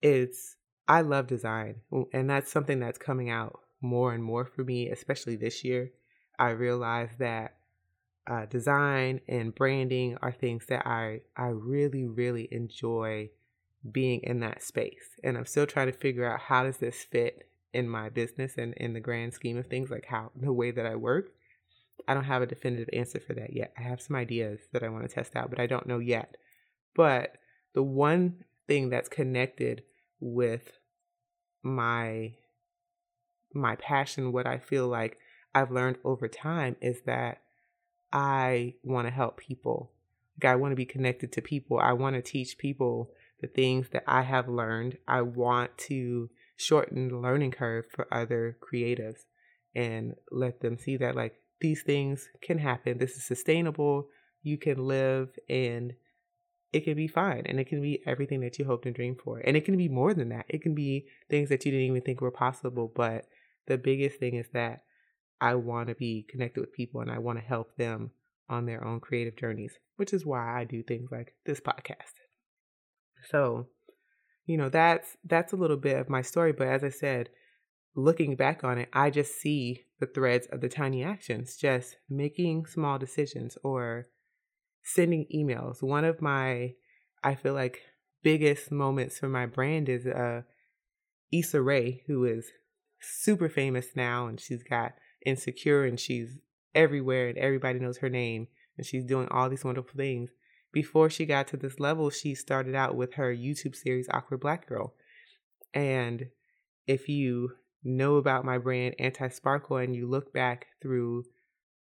It's 0.02 0.56
I 0.88 1.02
love 1.02 1.28
design, 1.28 1.76
and 2.13 2.30
that's 2.30 2.52
something 2.52 2.80
that's 2.80 2.98
coming 2.98 3.30
out 3.30 3.60
more 3.82 4.13
and 4.13 4.24
more 4.24 4.46
for 4.46 4.63
me, 4.63 4.89
especially 4.89 5.36
this 5.36 5.63
year. 5.63 5.92
I 6.39 6.50
realize 6.50 7.12
that 7.20 7.58
uh, 8.26 8.46
design 8.46 9.22
and 9.28 9.54
branding 9.54 10.18
are 10.22 10.32
things 10.32 10.65
that 10.68 10.88
I 10.88 11.22
I 11.36 11.48
really 11.48 12.06
really 12.06 12.48
enjoy 12.52 13.30
being 13.92 14.22
in 14.24 14.39
that 14.39 14.63
space, 14.63 15.10
and 15.24 15.38
I'm 15.38 15.46
still 15.46 15.68
trying 15.68 15.92
to 15.92 15.98
figure 15.98 16.30
out 16.30 16.39
how 16.39 16.63
does 16.63 16.78
this 16.78 17.04
fit 17.04 17.50
in 17.74 17.88
my 17.88 18.10
business 18.10 18.54
and 18.58 18.74
in 18.76 18.94
the 18.94 19.00
grand 19.00 19.34
scheme 19.34 19.58
of 19.58 19.68
things, 19.68 19.89
like 19.89 20.06
how 20.06 20.32
the 20.36 20.52
way 20.52 20.72
that 20.72 20.86
I 20.86 20.96
work. 20.96 21.32
I 22.10 22.13
don't 22.13 22.24
have 22.24 22.41
a 22.41 22.48
definitive 22.48 22.89
answer 22.91 23.19
for 23.19 23.34
that 23.36 23.54
yet. 23.54 23.72
I 23.78 23.84
have 23.84 24.02
some 24.02 24.15
ideas 24.15 24.60
that 24.74 24.84
I 24.84 24.89
want 24.89 25.08
to 25.08 25.13
test 25.13 25.36
out, 25.36 25.50
but 25.50 25.60
I 25.60 25.67
don't 25.67 25.88
know 25.88 26.00
yet. 26.00 26.38
But 26.95 27.38
the 27.74 27.84
one 27.84 28.43
thing 28.67 28.89
that's 28.89 29.10
connected 29.10 29.84
with 30.19 30.80
my 31.63 32.34
my 33.54 33.76
passion 33.78 34.32
what 34.32 34.45
i 34.45 34.58
feel 34.58 34.88
like 34.88 35.17
i've 35.56 35.72
learned 35.72 35.98
over 36.04 36.28
time 36.28 36.76
is 36.82 37.02
that 37.06 37.41
i 38.13 38.74
want 38.84 39.08
to 39.08 39.12
help 39.12 39.38
people 39.38 39.91
like 40.41 40.52
i 40.52 40.56
want 40.56 40.72
to 40.72 40.76
be 40.76 40.86
connected 40.86 41.32
to 41.32 41.41
people 41.41 41.80
i 41.80 41.91
want 41.91 42.15
to 42.15 42.22
teach 42.22 42.58
people 42.58 43.10
the 43.41 43.48
things 43.48 43.89
that 43.89 44.04
i 44.08 44.22
have 44.22 44.48
learned 44.48 44.98
i 45.08 45.22
want 45.22 45.76
to 45.78 46.30
shorten 46.56 47.08
the 47.08 47.17
learning 47.17 47.52
curve 47.52 47.86
for 47.89 48.08
other 48.13 48.58
creatives 48.62 49.26
and 49.76 50.15
let 50.32 50.62
them 50.62 50.78
see 50.78 50.95
that 50.95 51.15
like 51.15 51.36
these 51.62 51.84
things 51.84 52.30
can 52.41 52.58
happen 52.58 52.98
this 52.98 53.15
is 53.15 53.24
sustainable 53.24 54.08
you 54.41 54.58
can 54.58 54.78
live 54.78 55.30
and 55.50 55.93
it 56.72 56.82
can 56.82 56.95
be 56.95 57.08
fine 57.08 57.43
and 57.45 57.60
it 57.60 57.67
can 57.67 57.82
be 57.82 58.02
everything 58.06 58.41
that 58.41 58.60
you 58.60 58.65
hoped 58.65 58.86
and 58.86 58.95
dreamed 58.95 59.19
for. 59.24 59.39
And 59.39 59.58
it 59.58 59.65
can 59.65 59.78
be 59.78 59.89
more 59.89 60.13
than 60.13 60.30
that. 60.30 60.45
It 60.48 60.62
can 60.62 60.76
be 60.76 61.08
things 61.30 61.50
that 61.50 61.65
you 61.65 61.72
didn't 61.72 61.88
even 61.88 62.02
think 62.02 62.22
were 62.22 62.32
possible. 62.32 62.91
But 62.93 63.26
the 63.67 63.78
biggest 63.78 64.19
thing 64.19 64.36
is 64.36 64.48
that 64.54 64.84
I 65.41 65.56
want 65.56 65.89
to 65.89 65.95
be 65.95 66.26
connected 66.30 66.62
with 66.62 66.74
people 66.74 67.02
and 67.02 67.12
I 67.12 67.17
want 67.17 67.39
to 67.39 67.45
help 67.45 67.76
them 67.76 68.12
on 68.50 68.65
their 68.65 68.84
own 68.84 69.00
creative 69.00 69.36
journeys, 69.36 69.74
which 69.95 70.13
is 70.13 70.26
why 70.26 70.60
I 70.60 70.63
do 70.63 70.84
things 70.84 71.10
like 71.12 71.34
this 71.45 71.60
podcast. 71.60 72.13
So, 73.30 73.67
you 74.45 74.58
know, 74.58 74.69
that's 74.69 75.17
that's 75.24 75.54
a 75.54 75.58
little 75.58 75.78
bit 75.78 75.98
of 75.98 76.10
my 76.10 76.22
story, 76.22 76.52
but 76.52 76.67
as 76.67 76.84
I 76.84 76.89
said, 76.89 77.30
looking 77.95 78.36
back 78.36 78.63
on 78.63 78.78
it, 78.78 78.89
I 78.93 79.10
just 79.10 79.39
see 79.39 79.86
the 79.99 80.07
threads 80.07 80.47
of 80.47 80.62
the 80.62 80.69
tiny 80.69 81.03
actions, 81.03 81.55
just 81.55 81.97
making 82.09 82.65
small 82.65 82.97
decisions 82.97 83.57
or 83.63 84.07
sending 84.83 85.25
emails. 85.33 85.83
One 85.83 86.05
of 86.05 86.21
my, 86.21 86.73
I 87.23 87.35
feel 87.35 87.53
like, 87.53 87.81
biggest 88.21 88.71
moments 88.71 89.17
for 89.19 89.29
my 89.29 89.45
brand 89.45 89.88
is 89.88 90.05
uh, 90.05 90.41
Issa 91.31 91.62
Rae, 91.62 92.03
who 92.07 92.25
is 92.25 92.51
super 93.01 93.49
famous 93.49 93.88
now, 93.95 94.27
and 94.27 94.39
she's 94.39 94.63
got 94.63 94.93
Insecure, 95.25 95.83
and 95.83 95.99
she's 95.99 96.38
everywhere, 96.73 97.27
and 97.29 97.38
everybody 97.38 97.79
knows 97.79 97.97
her 97.97 98.09
name, 98.09 98.47
and 98.77 98.85
she's 98.85 99.05
doing 99.05 99.27
all 99.29 99.49
these 99.49 99.65
wonderful 99.65 99.97
things. 99.97 100.31
Before 100.71 101.09
she 101.09 101.25
got 101.25 101.47
to 101.47 101.57
this 101.57 101.79
level, 101.79 102.09
she 102.09 102.35
started 102.35 102.75
out 102.75 102.95
with 102.95 103.15
her 103.15 103.33
YouTube 103.33 103.75
series 103.75 104.07
Awkward 104.12 104.39
Black 104.39 104.67
Girl. 104.67 104.93
And 105.73 106.27
if 106.88 107.09
you 107.09 107.53
know 107.84 108.15
about 108.15 108.46
my 108.46 108.58
brand 108.58 108.96
Anti 109.00 109.30
Sparkle 109.30 109.78
and 109.78 109.96
you 109.96 110.08
look 110.08 110.34
back 110.34 110.68
through 110.82 111.26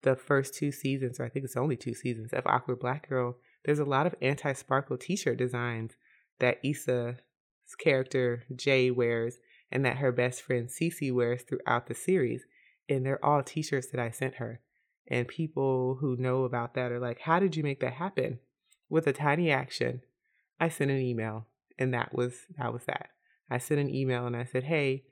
the 0.03 0.17
first 0.17 0.55
two 0.55 0.71
seasons, 0.71 1.19
or 1.19 1.25
I 1.25 1.29
think 1.29 1.45
it's 1.45 1.57
only 1.57 1.77
two 1.77 1.95
seasons 1.95 2.33
of 2.33 2.47
Awkward 2.47 2.79
Black 2.79 3.09
Girl, 3.09 3.37
there's 3.65 3.79
a 3.79 3.85
lot 3.85 4.07
of 4.07 4.15
anti 4.23 4.53
sparkle 4.53 4.97
t 4.97 5.17
shirt 5.17 5.39
designs 5.39 5.97
that 6.39 6.59
Issa's 6.65 7.19
character 7.79 8.45
Jay 8.55 8.91
wears 8.91 9.39
and 9.71 9.85
that 9.85 9.99
her 9.99 10.13
best 10.13 10.43
friend 10.43 10.69
Cece 10.69 11.13
wears 11.13 11.43
throughout 11.43 11.87
the 11.87 11.95
series. 11.95 12.45
And 12.89 13.05
they're 13.05 13.23
all 13.25 13.43
t 13.43 13.63
shirts 13.63 13.89
that 13.91 14.01
I 14.01 14.11
sent 14.11 14.37
her. 14.37 14.61
And 15.11 15.27
people 15.27 15.99
who 16.01 16.17
know 16.17 16.45
about 16.45 16.75
that 16.75 16.93
are 16.93 17.01
like, 17.01 17.21
How 17.21 17.39
did 17.41 17.57
you 17.57 17.63
make 17.63 17.81
that 17.81 17.95
happen? 17.95 18.39
With 18.89 19.07
a 19.07 19.13
tiny 19.13 19.51
action. 19.51 20.03
I 20.61 20.69
sent 20.69 20.91
an 20.91 21.01
email 21.01 21.47
and 21.79 21.93
that 21.95 22.15
was 22.15 22.47
that 22.57 22.73
was 22.73 22.85
that. 22.87 23.11
I 23.51 23.59
sent 23.59 23.81
an 23.81 23.95
email 23.95 24.27
and 24.27 24.37
I 24.37 24.45
said, 24.45 24.65
Hey, 24.65 25.05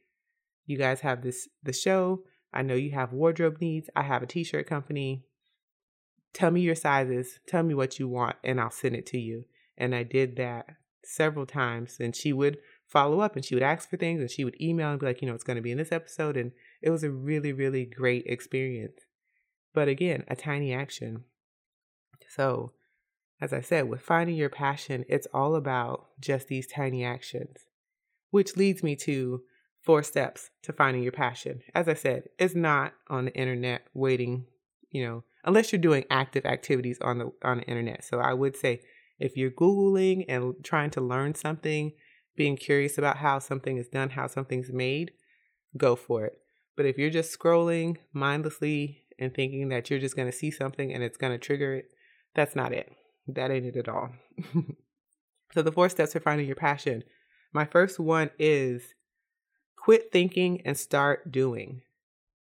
you 0.66 0.76
guys 0.76 1.00
have 1.00 1.22
this 1.22 1.48
the 1.62 1.72
show. 1.72 2.22
I 2.52 2.62
know 2.62 2.74
you 2.74 2.92
have 2.92 3.12
wardrobe 3.12 3.58
needs. 3.60 3.88
I 3.94 4.02
have 4.02 4.22
a 4.22 4.26
t-shirt 4.26 4.66
company. 4.66 5.24
Tell 6.32 6.50
me 6.50 6.60
your 6.60 6.74
sizes. 6.74 7.38
Tell 7.46 7.62
me 7.62 7.74
what 7.74 7.98
you 7.98 8.08
want 8.08 8.36
and 8.44 8.60
I'll 8.60 8.70
send 8.70 8.94
it 8.94 9.06
to 9.06 9.18
you. 9.18 9.44
And 9.78 9.94
I 9.94 10.02
did 10.02 10.36
that 10.36 10.66
several 11.04 11.46
times 11.46 11.96
and 12.00 12.14
she 12.14 12.32
would 12.32 12.58
follow 12.86 13.20
up 13.20 13.36
and 13.36 13.44
she 13.44 13.54
would 13.54 13.62
ask 13.62 13.88
for 13.88 13.96
things 13.96 14.20
and 14.20 14.30
she 14.30 14.44
would 14.44 14.60
email 14.60 14.90
and 14.90 15.00
be 15.00 15.06
like, 15.06 15.22
you 15.22 15.28
know, 15.28 15.34
it's 15.34 15.44
going 15.44 15.56
to 15.56 15.62
be 15.62 15.70
in 15.70 15.78
this 15.78 15.92
episode 15.92 16.36
and 16.36 16.52
it 16.82 16.90
was 16.90 17.04
a 17.04 17.10
really 17.10 17.52
really 17.52 17.84
great 17.84 18.26
experience. 18.26 19.00
But 19.72 19.88
again, 19.88 20.24
a 20.28 20.36
tiny 20.36 20.72
action. 20.72 21.24
So, 22.28 22.72
as 23.40 23.52
I 23.52 23.60
said, 23.60 23.88
with 23.88 24.00
finding 24.00 24.36
your 24.36 24.48
passion, 24.48 25.04
it's 25.08 25.28
all 25.34 25.54
about 25.54 26.06
just 26.18 26.48
these 26.48 26.66
tiny 26.66 27.04
actions. 27.04 27.58
Which 28.30 28.56
leads 28.56 28.82
me 28.82 28.96
to 28.96 29.42
four 29.86 30.02
steps 30.02 30.50
to 30.64 30.72
finding 30.72 31.02
your 31.02 31.12
passion. 31.12 31.62
As 31.74 31.88
I 31.88 31.94
said, 31.94 32.24
it's 32.38 32.54
not 32.54 32.92
on 33.08 33.26
the 33.26 33.34
internet 33.34 33.86
waiting, 33.94 34.46
you 34.90 35.06
know, 35.06 35.24
unless 35.44 35.72
you're 35.72 35.80
doing 35.80 36.04
active 36.10 36.44
activities 36.44 36.98
on 37.00 37.18
the 37.18 37.32
on 37.42 37.58
the 37.58 37.64
internet. 37.64 38.04
So 38.04 38.18
I 38.18 38.34
would 38.34 38.56
say 38.56 38.80
if 39.18 39.36
you're 39.36 39.50
googling 39.50 40.26
and 40.28 40.54
trying 40.62 40.90
to 40.90 41.00
learn 41.00 41.34
something, 41.34 41.92
being 42.36 42.56
curious 42.56 42.98
about 42.98 43.18
how 43.18 43.38
something 43.38 43.78
is 43.78 43.88
done, 43.88 44.10
how 44.10 44.26
something's 44.26 44.72
made, 44.72 45.12
go 45.76 45.96
for 45.96 46.26
it. 46.26 46.38
But 46.76 46.84
if 46.84 46.98
you're 46.98 47.08
just 47.08 47.36
scrolling 47.36 47.96
mindlessly 48.12 49.04
and 49.18 49.34
thinking 49.34 49.70
that 49.70 49.88
you're 49.88 50.00
just 50.00 50.16
going 50.16 50.30
to 50.30 50.36
see 50.36 50.50
something 50.50 50.92
and 50.92 51.02
it's 51.02 51.16
going 51.16 51.32
to 51.32 51.38
trigger 51.38 51.74
it, 51.74 51.86
that's 52.34 52.54
not 52.54 52.72
it. 52.72 52.92
That 53.26 53.50
ain't 53.50 53.64
it 53.64 53.76
at 53.76 53.88
all. 53.88 54.10
so 55.54 55.62
the 55.62 55.72
four 55.72 55.88
steps 55.88 56.12
for 56.12 56.20
finding 56.20 56.46
your 56.46 56.56
passion. 56.56 57.02
My 57.52 57.64
first 57.64 57.98
one 57.98 58.30
is 58.38 58.94
Quit 59.86 60.10
thinking 60.10 60.62
and 60.64 60.76
start 60.76 61.30
doing. 61.30 61.82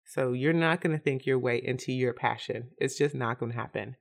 So 0.06 0.32
you're 0.32 0.54
not 0.54 0.80
going 0.80 0.96
to 0.96 1.02
think 1.02 1.26
your 1.26 1.38
way 1.38 1.60
into 1.62 1.92
your 1.92 2.14
passion. 2.14 2.68
It's 2.78 2.96
just 2.96 3.14
not 3.14 3.38
going 3.38 3.52
to 3.52 3.58
happen. 3.58 3.96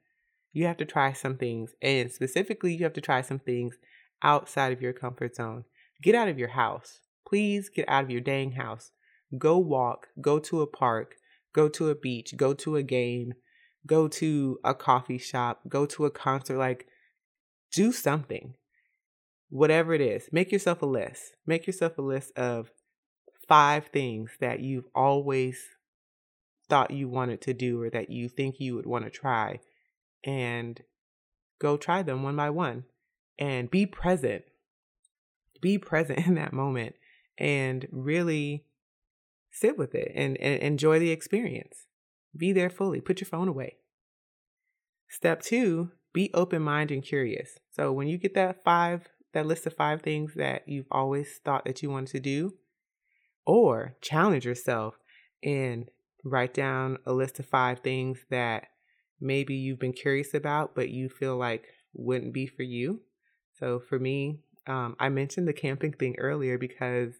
You 0.53 0.65
have 0.67 0.77
to 0.77 0.85
try 0.85 1.11
some 1.11 1.35
things, 1.35 1.73
and 1.81 2.09
specifically, 2.09 2.73
you 2.73 2.85
have 2.85 2.93
to 2.93 3.01
try 3.01 3.21
some 3.21 3.39
things 3.39 3.75
outside 4.23 4.71
of 4.71 4.81
your 4.81 4.93
comfort 4.93 5.35
zone. 5.35 5.65
Get 6.01 6.15
out 6.15 6.29
of 6.29 6.39
your 6.39 6.47
house. 6.47 7.01
Please 7.27 7.67
get 7.67 7.83
out 7.89 8.05
of 8.05 8.09
your 8.09 8.21
dang 8.21 8.53
house. 8.53 8.91
Go 9.37 9.57
walk, 9.57 10.07
go 10.21 10.39
to 10.39 10.61
a 10.61 10.65
park, 10.65 11.15
go 11.51 11.67
to 11.67 11.89
a 11.89 11.95
beach, 11.95 12.37
go 12.37 12.53
to 12.53 12.77
a 12.77 12.81
game, 12.81 13.33
go 13.85 14.07
to 14.07 14.57
a 14.63 14.73
coffee 14.73 15.17
shop, 15.17 15.63
go 15.67 15.85
to 15.85 16.05
a 16.05 16.11
concert. 16.11 16.57
Like, 16.57 16.87
do 17.73 17.91
something. 17.91 18.53
Whatever 19.49 19.93
it 19.93 19.99
is, 19.99 20.29
make 20.31 20.49
yourself 20.49 20.81
a 20.81 20.85
list. 20.85 21.35
Make 21.45 21.67
yourself 21.67 21.97
a 21.97 22.01
list 22.01 22.31
of 22.37 22.71
five 23.47 23.87
things 23.87 24.31
that 24.39 24.59
you've 24.59 24.87
always 24.93 25.57
thought 26.69 26.91
you 26.91 27.07
wanted 27.07 27.41
to 27.41 27.53
do 27.53 27.81
or 27.81 27.89
that 27.89 28.09
you 28.09 28.27
think 28.27 28.59
you 28.59 28.75
would 28.75 28.85
want 28.85 29.05
to 29.05 29.11
try 29.11 29.59
and 30.23 30.81
go 31.59 31.77
try 31.77 32.03
them 32.03 32.23
one 32.23 32.35
by 32.35 32.49
one 32.49 32.83
and 33.39 33.71
be 33.71 33.85
present. 33.85 34.43
Be 35.61 35.77
present 35.77 36.19
in 36.27 36.35
that 36.35 36.53
moment 36.53 36.95
and 37.37 37.87
really 37.91 38.65
sit 39.51 39.77
with 39.77 39.95
it 39.95 40.11
and, 40.13 40.37
and 40.37 40.61
enjoy 40.61 40.99
the 40.99 41.11
experience. 41.11 41.87
Be 42.35 42.51
there 42.51 42.69
fully. 42.69 43.01
Put 43.01 43.21
your 43.21 43.27
phone 43.27 43.47
away. 43.47 43.77
Step 45.09 45.41
two, 45.41 45.91
be 46.13 46.29
open 46.33 46.61
minded 46.61 46.93
and 46.95 47.03
curious. 47.03 47.59
So 47.71 47.91
when 47.91 48.07
you 48.07 48.17
get 48.17 48.33
that 48.35 48.63
five, 48.63 49.07
that 49.33 49.45
list 49.45 49.65
of 49.65 49.73
five 49.73 50.01
things 50.01 50.33
that 50.35 50.67
you've 50.67 50.87
always 50.91 51.39
thought 51.45 51.65
that 51.65 51.81
you 51.81 51.89
wanted 51.89 52.11
to 52.11 52.19
do, 52.19 52.53
or 53.47 53.95
challenge 54.01 54.45
yourself 54.45 54.95
and 55.41 55.89
write 56.23 56.53
down 56.53 56.97
a 57.05 57.13
list 57.13 57.39
of 57.39 57.45
five 57.45 57.79
things 57.79 58.19
that 58.29 58.67
maybe 59.19 59.55
you've 59.55 59.79
been 59.79 59.93
curious 59.93 60.33
about, 60.33 60.75
but 60.75 60.89
you 60.89 61.07
feel 61.07 61.37
like 61.37 61.63
wouldn't 61.93 62.33
be 62.33 62.45
for 62.45 62.63
you. 62.63 62.99
So 63.57 63.79
for 63.79 63.97
me, 63.97 64.41
um, 64.67 64.97
I 64.99 65.07
mentioned 65.07 65.47
the 65.47 65.53
camping 65.53 65.93
thing 65.93 66.15
earlier 66.19 66.57
because 66.57 67.13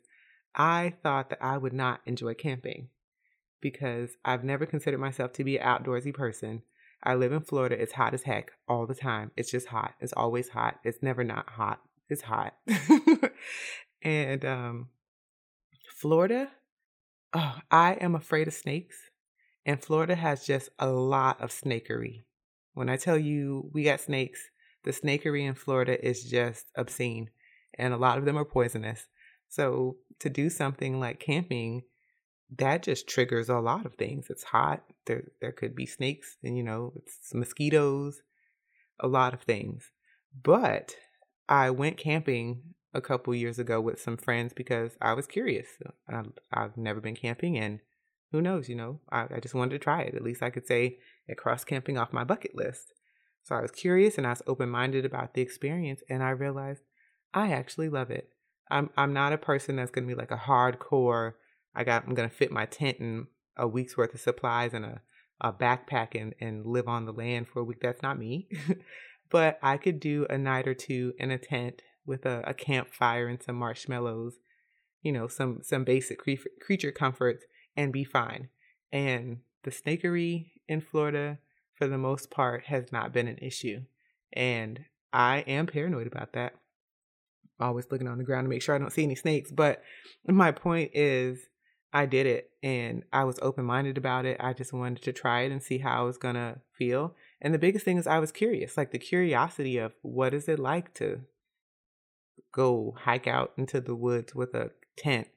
I 0.53 0.95
thought 1.01 1.29
that 1.29 1.41
I 1.41 1.57
would 1.57 1.73
not 1.73 2.01
enjoy 2.05 2.33
camping 2.33 2.89
because 3.61 4.11
I've 4.25 4.43
never 4.43 4.65
considered 4.65 4.99
myself 4.99 5.31
to 5.33 5.45
be 5.45 5.57
an 5.57 5.65
outdoorsy 5.65 6.13
person. 6.13 6.61
I 7.01 7.15
live 7.15 7.31
in 7.31 7.41
Florida. 7.41 7.81
It's 7.81 7.93
hot 7.93 8.13
as 8.13 8.23
heck 8.23 8.51
all 8.67 8.85
the 8.85 8.95
time. 8.95 9.31
It's 9.37 9.49
just 9.49 9.67
hot. 9.67 9.93
It's 10.01 10.13
always 10.13 10.49
hot. 10.49 10.79
It's 10.83 11.01
never 11.01 11.23
not 11.23 11.51
hot. 11.51 11.79
It's 12.09 12.23
hot. 12.23 12.55
and 14.01 14.43
um, 14.43 14.89
Florida, 15.97 16.51
oh, 17.33 17.57
I 17.71 17.93
am 17.93 18.13
afraid 18.13 18.47
of 18.47 18.53
snakes. 18.53 18.97
And 19.65 19.83
Florida 19.83 20.13
has 20.13 20.45
just 20.45 20.69
a 20.77 20.88
lot 20.88 21.41
of 21.41 21.49
snakery. 21.49 22.25
When 22.75 22.88
I 22.88 22.97
tell 22.97 23.17
you 23.17 23.71
we 23.73 23.83
got 23.83 23.99
snakes, 23.99 24.39
the 24.83 24.91
snakery 24.91 25.47
in 25.47 25.55
Florida 25.55 25.97
is 26.07 26.23
just 26.23 26.67
obscene. 26.75 27.31
And 27.73 27.95
a 27.95 27.97
lot 27.97 28.19
of 28.19 28.25
them 28.25 28.38
are 28.38 28.45
poisonous. 28.45 29.07
So 29.49 29.97
to 30.19 30.29
do 30.29 30.51
something 30.51 30.99
like 30.99 31.19
camping, 31.19 31.81
that 32.55 32.83
just 32.83 33.10
triggers 33.10 33.49
a 33.49 33.57
lot 33.57 33.88
of 33.88 33.95
things. 33.95 34.27
It's 34.29 34.43
hot. 34.43 34.83
There 35.07 35.23
there 35.41 35.51
could 35.51 35.75
be 35.75 35.88
snakes 35.88 36.38
and 36.43 36.55
you 36.55 36.63
know, 36.63 36.93
it's 36.95 37.33
mosquitoes, 37.33 38.21
a 38.99 39.07
lot 39.07 39.33
of 39.33 39.41
things. 39.41 39.89
But 40.43 40.95
I 41.49 41.71
went 41.71 41.97
camping 41.97 42.75
a 42.97 43.01
couple 43.01 43.33
years 43.36 43.60
ago 43.60 43.79
with 43.79 44.01
some 44.01 44.17
friends 44.17 44.51
because 44.53 44.97
I 44.99 45.13
was 45.13 45.27
curious. 45.27 45.67
I, 46.10 46.23
have 46.51 46.75
never 46.75 46.99
been 46.99 47.15
camping, 47.15 47.57
and 47.57 47.79
who 48.31 48.41
knows, 48.41 48.67
you 48.67 48.75
know, 48.75 48.99
I, 49.10 49.27
I 49.36 49.39
just 49.39 49.53
wanted 49.53 49.71
to 49.71 49.79
try 49.79 50.01
it. 50.01 50.15
At 50.15 50.23
least 50.23 50.41
I 50.41 50.49
could 50.49 50.67
say 50.67 50.97
it 51.27 51.38
crossed 51.38 51.67
camping 51.67 51.97
off 51.97 52.12
my 52.12 52.23
bucket 52.23 52.55
list. 52.55 52.93
So 53.43 53.55
I 53.55 53.62
was 53.62 53.71
curious 53.71 54.17
and 54.17 54.27
I 54.27 54.31
was 54.31 54.41
open 54.47 54.69
minded 54.69 55.05
about 55.05 55.36
the 55.36 55.41
experience, 55.41 56.01
and 56.10 56.23
I 56.23 56.31
realized 56.31 56.81
I 57.33 57.51
actually 57.51 57.89
love 57.89 58.10
it. 58.10 58.29
I'm 58.69 58.89
I'm 58.97 59.13
not 59.13 59.31
a 59.31 59.38
person 59.38 59.75
that's 59.75 59.91
gonna 59.91 60.07
be 60.07 60.15
like 60.15 60.31
a 60.31 60.38
hardcore. 60.38 61.33
I 61.75 61.83
got 61.83 62.05
I'm 62.05 62.15
gonna 62.15 62.29
fit 62.29 62.51
my 62.51 62.65
tent 62.65 62.99
and 62.99 63.27
a 63.55 63.67
week's 63.67 63.95
worth 63.95 64.13
of 64.13 64.19
supplies 64.19 64.73
and 64.73 64.83
a 64.83 65.01
a 65.39 65.53
backpack 65.53 66.19
and, 66.19 66.33
and 66.41 66.65
live 66.65 66.88
on 66.88 67.05
the 67.05 67.13
land 67.13 67.47
for 67.47 67.60
a 67.60 67.63
week. 67.63 67.79
That's 67.79 68.01
not 68.01 68.17
me. 68.17 68.49
but 69.29 69.60
I 69.62 69.77
could 69.77 69.99
do 69.99 70.25
a 70.29 70.38
night 70.38 70.67
or 70.67 70.73
two 70.73 71.13
in 71.19 71.31
a 71.31 71.38
tent 71.38 71.83
with 72.08 72.26
a, 72.26 72.43
a 72.48 72.54
campfire 72.54 73.28
and 73.28 73.43
some 73.43 73.58
marshmallows, 73.58 74.36
you 75.04 75.12
know, 75.12 75.28
some 75.28 75.60
some 75.62 75.84
basic 75.84 76.17
cre- 76.17 76.50
creature 76.62 76.91
comforts, 76.91 77.46
and 77.76 77.93
be 77.93 78.04
fine. 78.04 78.50
And 78.91 79.39
the 79.63 79.72
snakery 79.72 80.52
in 80.67 80.82
Florida, 80.82 81.39
for 81.76 81.88
the 81.88 81.98
most 81.98 82.32
part, 82.32 82.65
has 82.65 82.91
not 82.91 83.13
been 83.13 83.28
an 83.28 83.38
issue. 83.38 83.82
And 84.34 84.86
I 85.13 85.39
am 85.39 85.67
paranoid 85.67 86.08
about 86.08 86.34
that. 86.34 86.54
Always 87.60 87.88
looking 87.91 88.08
on 88.08 88.17
the 88.17 88.24
ground 88.24 88.46
to 88.46 88.50
make 88.50 88.62
sure 88.62 88.76
I 88.76 88.78
don't 88.78 88.93
see 88.93 89.04
any 89.04 89.15
snakes. 89.15 89.52
But 89.52 89.82
my 90.26 90.52
point 90.52 90.91
is, 90.93 91.39
I 91.93 92.06
did 92.06 92.28
it 92.28 92.52
and 92.62 93.04
I 93.12 93.24
was 93.24 93.39
open 93.41 93.65
minded 93.65 93.98
about 93.98 94.26
it. 94.26 94.38
I 94.39 94.54
just 94.54 94.74
wanted 94.74 95.02
to 95.04 95.13
try 95.13 95.41
it 95.41 95.52
and 95.52 95.63
see 95.63 95.80
how 95.80 96.02
I 96.02 96.04
was 96.04 96.17
going 96.17 96.36
to 96.36 96.60
feel. 96.78 97.15
And 97.41 97.54
the 97.54 97.60
biggest 97.60 97.86
thing 97.86 97.98
is, 97.98 98.06
I 98.06 98.20
was 98.20 98.32
curious 98.32 98.78
like 98.78 98.91
the 98.91 99.00
curiosity 99.00 99.78
of 99.78 99.93
what 100.02 100.34
is 100.34 100.48
it 100.48 100.60
like 100.60 100.93
to 100.96 101.22
go 102.52 102.95
hike 103.00 103.28
out 103.28 103.54
into 103.58 103.82
the 103.82 103.95
woods 103.95 104.34
with 104.34 104.54
a 104.54 104.71
tent 104.97 105.28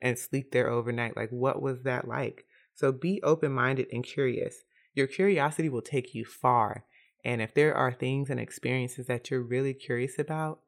and 0.00 0.18
sleep 0.18 0.52
there 0.52 0.70
overnight. 0.70 1.16
Like, 1.16 1.30
what 1.30 1.60
was 1.60 1.82
that 1.82 2.06
like? 2.06 2.44
So 2.74 2.92
be 2.92 3.20
open 3.22 3.52
minded 3.52 3.88
and 3.92 4.04
curious. 4.04 4.64
Your 4.94 5.06
curiosity 5.06 5.68
will 5.68 5.82
take 5.82 6.14
you 6.14 6.24
far. 6.24 6.84
And 7.24 7.42
if 7.42 7.54
there 7.54 7.74
are 7.74 7.92
things 7.92 8.30
and 8.30 8.38
experiences 8.38 9.06
that 9.06 9.30
you're 9.30 9.42
really 9.42 9.74
curious 9.74 10.18
about, 10.18 10.60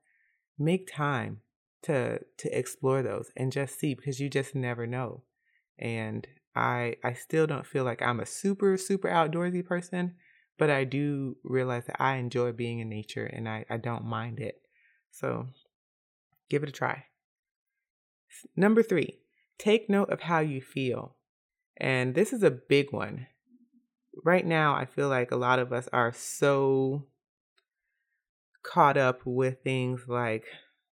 make 0.59 0.91
time 0.93 1.41
to 1.83 2.21
to 2.37 2.59
explore 2.59 3.03
those 3.03 3.31
and 3.37 3.51
just 3.51 3.79
see 3.79 3.95
because 3.95 4.21
you 4.21 4.29
just 4.29 4.55
never 4.55 4.87
know. 4.87 5.23
And 5.79 6.27
I 6.55 6.97
I 7.03 7.15
still 7.15 7.47
don't 7.47 7.67
feel 7.67 7.85
like 7.85 8.03
I'm 8.03 8.21
a 8.21 8.27
super 8.27 8.77
super 8.77 9.09
outdoorsy 9.09 9.65
person, 9.65 10.17
but 10.59 10.69
I 10.71 10.85
do 10.85 11.37
realize 11.43 11.87
that 11.87 12.01
I 12.01 12.17
enjoy 12.17 12.53
being 12.53 12.81
in 12.81 12.89
nature 12.89 13.25
and 13.25 13.49
I, 13.49 13.65
I 13.71 13.79
don't 13.79 14.05
mind 14.05 14.41
it. 14.41 14.61
So 15.11 15.49
Give 16.51 16.63
it 16.63 16.69
a 16.69 16.73
try. 16.73 17.05
Number 18.57 18.83
three, 18.83 19.21
take 19.59 19.89
note 19.89 20.11
of 20.11 20.23
how 20.23 20.41
you 20.41 20.61
feel. 20.61 21.17
And 21.77 22.15
this 22.15 22.33
is 22.33 22.43
a 22.43 22.51
big 22.51 22.93
one. 22.93 23.27
right 24.25 24.45
now, 24.45 24.75
I 24.75 24.85
feel 24.85 25.09
like 25.09 25.31
a 25.31 25.37
lot 25.37 25.61
of 25.61 25.73
us 25.73 25.89
are 25.93 26.13
so 26.13 27.07
caught 28.63 28.97
up 28.97 29.21
with 29.25 29.63
things 29.65 30.03
like 30.09 30.45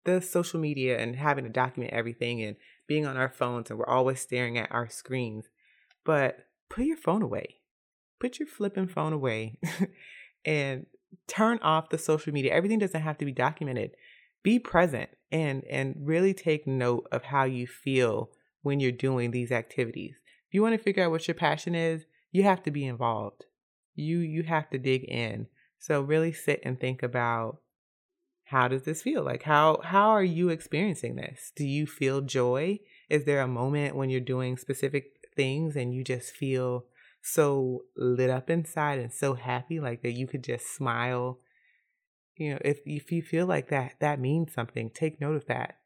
the 0.04 0.20
social 0.20 0.60
media 0.60 0.98
and 0.98 1.16
having 1.16 1.44
to 1.44 1.50
document 1.50 1.94
everything 1.94 2.42
and 2.42 2.56
being 2.86 3.06
on 3.06 3.16
our 3.16 3.30
phones 3.30 3.70
and 3.70 3.78
we're 3.78 3.86
always 3.86 4.20
staring 4.20 4.58
at 4.58 4.70
our 4.70 4.88
screens. 4.88 5.46
But 6.04 6.46
put 6.68 6.84
your 6.84 6.98
phone 6.98 7.22
away. 7.22 7.60
Put 8.20 8.38
your 8.38 8.48
flipping 8.48 8.88
phone 8.88 9.12
away 9.12 9.58
and 10.44 10.86
turn 11.26 11.58
off 11.62 11.88
the 11.88 11.98
social 11.98 12.32
media. 12.32 12.52
Everything 12.52 12.78
doesn't 12.78 13.00
have 13.00 13.18
to 13.18 13.24
be 13.24 13.32
documented. 13.32 13.92
Be 14.44 14.61
present 14.61 15.11
and 15.33 15.64
and 15.64 15.96
really 15.98 16.33
take 16.33 16.66
note 16.66 17.09
of 17.11 17.24
how 17.24 17.42
you 17.42 17.66
feel 17.66 18.30
when 18.62 18.78
you're 18.78 18.92
doing 18.92 19.33
these 19.33 19.50
activities. 19.50 20.14
If 20.46 20.54
you 20.54 20.62
want 20.62 20.76
to 20.76 20.83
figure 20.83 21.02
out 21.02 21.11
what 21.11 21.26
your 21.26 21.35
passion 21.35 21.74
is, 21.74 22.04
you 22.30 22.44
have 22.44 22.62
to 22.64 22.70
be 22.70 22.87
involved. 22.87 23.46
You 23.96 24.18
you 24.18 24.44
have 24.44 24.70
to 24.70 24.78
dig 24.78 25.04
in. 25.04 25.48
So 25.78 26.00
really 26.00 26.33
sit 26.33 26.61
and 26.62 26.78
think 26.78 27.02
about 27.02 27.59
how 28.44 28.68
does 28.68 28.83
this 28.83 29.02
feel? 29.02 29.24
Like 29.24 29.42
how 29.44 29.80
how 29.83 30.11
are 30.11 30.22
you 30.22 30.50
experiencing 30.50 31.16
this? 31.16 31.50
Do 31.57 31.66
you 31.66 31.87
feel 31.87 32.20
joy? 32.20 32.80
Is 33.09 33.24
there 33.24 33.40
a 33.40 33.48
moment 33.48 33.96
when 33.96 34.11
you're 34.11 34.20
doing 34.20 34.57
specific 34.57 35.14
things 35.35 35.74
and 35.74 35.94
you 35.94 36.04
just 36.04 36.30
feel 36.30 36.85
so 37.22 37.85
lit 37.96 38.30
up 38.30 38.50
inside 38.50 38.98
and 38.98 39.12
so 39.12 39.35
happy 39.35 39.80
like 39.80 40.02
that 40.02 40.12
you 40.12 40.26
could 40.26 40.44
just 40.44 40.74
smile? 40.74 41.40
You 42.36 42.52
know, 42.52 42.58
if 42.64 42.80
if 42.84 43.12
you 43.12 43.22
feel 43.22 43.46
like 43.46 43.68
that, 43.68 43.94
that 44.00 44.20
means 44.20 44.52
something. 44.52 44.90
Take 44.90 45.20
note 45.20 45.36
of 45.36 45.46
that. 45.46 45.78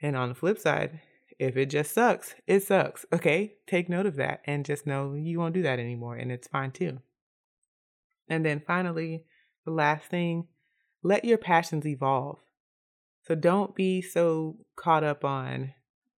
And 0.00 0.16
on 0.16 0.30
the 0.30 0.34
flip 0.34 0.58
side, 0.58 1.00
if 1.38 1.56
it 1.56 1.66
just 1.66 1.92
sucks, 1.92 2.34
it 2.46 2.62
sucks. 2.62 3.04
Okay? 3.12 3.54
Take 3.66 3.88
note 3.88 4.06
of 4.06 4.16
that 4.16 4.40
and 4.44 4.64
just 4.64 4.86
know 4.86 5.14
you 5.14 5.38
won't 5.38 5.54
do 5.54 5.62
that 5.62 5.78
anymore 5.78 6.16
and 6.16 6.32
it's 6.32 6.48
fine 6.48 6.70
too. 6.70 7.00
And 8.28 8.44
then 8.44 8.62
finally, 8.66 9.24
the 9.64 9.72
last 9.72 10.06
thing 10.06 10.48
let 11.02 11.24
your 11.24 11.38
passions 11.38 11.86
evolve. 11.86 12.38
So 13.22 13.34
don't 13.34 13.74
be 13.74 14.02
so 14.02 14.56
caught 14.76 15.04
up 15.04 15.24
on, 15.24 15.72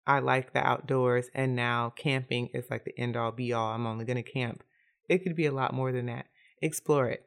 I 0.07 0.19
like 0.19 0.53
the 0.53 0.67
outdoors 0.67 1.27
and 1.35 1.55
now 1.55 1.93
camping 1.97 2.49
is 2.53 2.67
like 2.71 2.85
the 2.85 2.99
end 2.99 3.17
all 3.17 3.33
be 3.33 3.53
all. 3.53 3.73
I'm 3.73 3.87
only 3.87 4.05
going 4.05 4.23
to 4.23 4.29
camp. 4.29 4.65
It 5.09 5.23
could 5.23 5.37
be 5.37 5.47
a 5.47 5.53
lot 5.53 5.75
more 5.75 5.93
than 5.93 6.07
that. 6.07 6.27
Explore 6.61 7.09
it. 7.09 7.25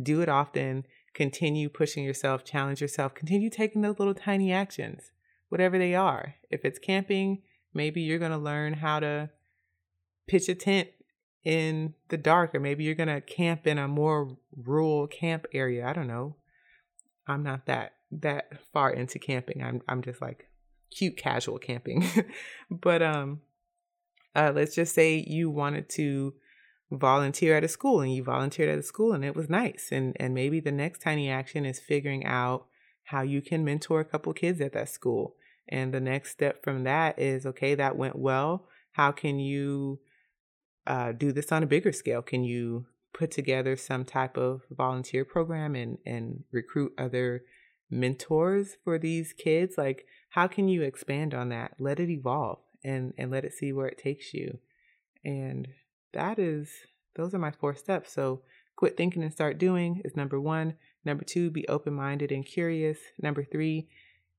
Do 0.00 0.20
it 0.20 0.28
often. 0.28 0.86
Continue 1.14 1.68
pushing 1.68 2.04
yourself, 2.04 2.44
challenge 2.44 2.80
yourself, 2.80 3.14
continue 3.14 3.48
taking 3.48 3.80
those 3.80 3.98
little 3.98 4.14
tiny 4.14 4.52
actions, 4.52 5.10
whatever 5.48 5.78
they 5.78 5.94
are. 5.94 6.34
If 6.50 6.64
it's 6.64 6.78
camping, 6.78 7.42
maybe 7.72 8.02
you're 8.02 8.18
going 8.18 8.32
to 8.32 8.38
learn 8.38 8.74
how 8.74 9.00
to 9.00 9.30
pitch 10.26 10.48
a 10.50 10.54
tent 10.54 10.88
in 11.42 11.94
the 12.08 12.18
dark, 12.18 12.54
or 12.54 12.60
maybe 12.60 12.84
you're 12.84 12.94
going 12.94 13.08
to 13.08 13.20
camp 13.22 13.66
in 13.66 13.78
a 13.78 13.88
more 13.88 14.36
rural 14.54 15.06
camp 15.06 15.46
area. 15.54 15.86
I 15.86 15.94
don't 15.94 16.08
know. 16.08 16.36
I'm 17.26 17.42
not 17.42 17.66
that 17.66 17.92
that 18.12 18.58
far 18.72 18.90
into 18.90 19.18
camping. 19.18 19.62
I'm 19.62 19.82
I'm 19.88 20.02
just 20.02 20.20
like 20.20 20.48
cute 20.90 21.16
casual 21.16 21.58
camping. 21.58 22.06
but 22.70 23.02
um 23.02 23.40
uh 24.34 24.52
let's 24.54 24.74
just 24.74 24.94
say 24.94 25.24
you 25.26 25.50
wanted 25.50 25.88
to 25.90 26.34
volunteer 26.90 27.56
at 27.56 27.64
a 27.64 27.68
school 27.68 28.00
and 28.00 28.14
you 28.14 28.22
volunteered 28.22 28.68
at 28.68 28.78
a 28.78 28.82
school 28.82 29.12
and 29.12 29.24
it 29.24 29.34
was 29.34 29.50
nice 29.50 29.88
and 29.90 30.16
and 30.20 30.32
maybe 30.32 30.60
the 30.60 30.70
next 30.70 31.00
tiny 31.00 31.28
action 31.28 31.64
is 31.64 31.80
figuring 31.80 32.24
out 32.24 32.66
how 33.06 33.22
you 33.22 33.40
can 33.40 33.64
mentor 33.64 34.00
a 34.00 34.04
couple 34.04 34.32
kids 34.32 34.60
at 34.60 34.72
that 34.72 34.88
school. 34.88 35.36
And 35.68 35.92
the 35.92 36.00
next 36.00 36.30
step 36.30 36.62
from 36.62 36.84
that 36.84 37.18
is 37.18 37.46
okay, 37.46 37.74
that 37.74 37.96
went 37.96 38.16
well. 38.16 38.66
How 38.92 39.12
can 39.12 39.38
you 39.38 40.00
uh, 40.86 41.12
do 41.12 41.32
this 41.32 41.50
on 41.50 41.62
a 41.62 41.66
bigger 41.66 41.92
scale? 41.92 42.22
Can 42.22 42.44
you 42.44 42.86
put 43.12 43.30
together 43.30 43.76
some 43.76 44.04
type 44.04 44.36
of 44.36 44.62
volunteer 44.70 45.24
program 45.24 45.74
and 45.74 45.98
and 46.04 46.44
recruit 46.52 46.92
other 46.98 47.44
mentors 47.88 48.76
for 48.84 48.98
these 48.98 49.32
kids 49.32 49.78
like 49.78 50.04
how 50.30 50.46
can 50.48 50.68
you 50.68 50.82
expand 50.82 51.32
on 51.32 51.48
that 51.48 51.72
let 51.78 52.00
it 52.00 52.10
evolve 52.10 52.58
and 52.84 53.14
and 53.16 53.30
let 53.30 53.44
it 53.44 53.54
see 53.54 53.72
where 53.72 53.86
it 53.86 53.96
takes 53.96 54.34
you 54.34 54.58
and 55.24 55.68
that 56.16 56.38
is 56.38 56.70
those 57.14 57.32
are 57.34 57.38
my 57.38 57.50
four 57.50 57.74
steps 57.74 58.12
so 58.12 58.42
quit 58.74 58.96
thinking 58.96 59.22
and 59.22 59.32
start 59.32 59.58
doing 59.58 60.02
is 60.04 60.16
number 60.16 60.40
1 60.40 60.74
number 61.04 61.24
2 61.24 61.50
be 61.50 61.66
open-minded 61.68 62.32
and 62.32 62.44
curious 62.44 62.98
number 63.22 63.44
3 63.44 63.88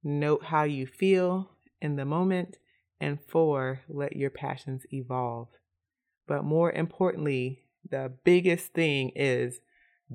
note 0.04 0.44
how 0.46 0.64
you 0.64 0.86
feel 0.86 1.52
in 1.82 1.96
the 1.96 2.06
moment 2.06 2.58
and 3.00 3.20
4 3.22 3.82
let 3.88 4.16
your 4.16 4.30
passions 4.30 4.84
evolve 4.92 5.48
but 6.28 6.44
more 6.44 6.72
importantly 6.72 7.64
the 7.90 8.12
biggest 8.24 8.74
thing 8.74 9.12
is 9.16 9.60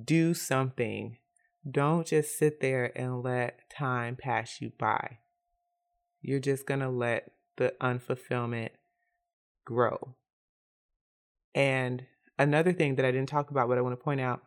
do 0.01 0.35
something. 0.35 1.19
Don't 1.69 2.07
just 2.07 2.39
sit 2.39 2.61
there 2.61 2.97
and 2.97 3.23
let 3.23 3.71
time 3.71 4.17
pass 4.17 4.61
you 4.61 4.73
by. 4.79 5.19
You're 6.21 6.41
just 6.41 6.67
going 6.67 6.81
to 6.81 6.89
let 6.89 7.33
the 7.57 7.75
unfulfillment 7.81 8.71
grow. 9.65 10.15
And 11.55 12.07
another 12.39 12.73
thing 12.73 12.97
that 12.97 13.05
I 13.05 13.11
didn't 13.11 13.29
talk 13.29 13.51
about, 13.51 13.69
but 13.69 13.79
I 13.79 13.83
want 13.83 13.99
to 13.99 14.03
point 14.03 14.21
out 14.21 14.43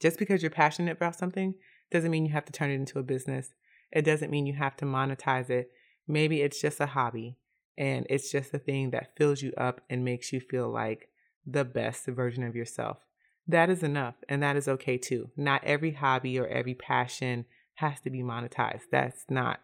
just 0.00 0.18
because 0.18 0.42
you're 0.42 0.50
passionate 0.50 0.96
about 0.96 1.16
something 1.16 1.54
doesn't 1.90 2.10
mean 2.10 2.26
you 2.26 2.32
have 2.32 2.44
to 2.46 2.52
turn 2.52 2.70
it 2.70 2.74
into 2.74 2.98
a 2.98 3.04
business. 3.04 3.54
It 3.90 4.02
doesn't 4.02 4.30
mean 4.30 4.46
you 4.46 4.54
have 4.54 4.76
to 4.78 4.84
monetize 4.84 5.50
it. 5.50 5.70
Maybe 6.08 6.40
it's 6.40 6.60
just 6.60 6.80
a 6.80 6.86
hobby 6.86 7.36
and 7.76 8.06
it's 8.10 8.30
just 8.30 8.52
a 8.54 8.58
thing 8.58 8.90
that 8.90 9.16
fills 9.16 9.42
you 9.42 9.52
up 9.56 9.80
and 9.88 10.04
makes 10.04 10.32
you 10.32 10.40
feel 10.40 10.68
like 10.68 11.08
the 11.46 11.64
best 11.64 12.06
version 12.06 12.42
of 12.44 12.56
yourself. 12.56 12.98
That 13.46 13.70
is 13.70 13.82
enough, 13.82 14.14
and 14.28 14.42
that 14.42 14.56
is 14.56 14.68
okay 14.68 14.98
too. 14.98 15.30
Not 15.36 15.64
every 15.64 15.92
hobby 15.92 16.38
or 16.38 16.46
every 16.46 16.74
passion 16.74 17.46
has 17.74 18.00
to 18.00 18.10
be 18.10 18.22
monetized. 18.22 18.82
That's 18.90 19.24
not 19.28 19.60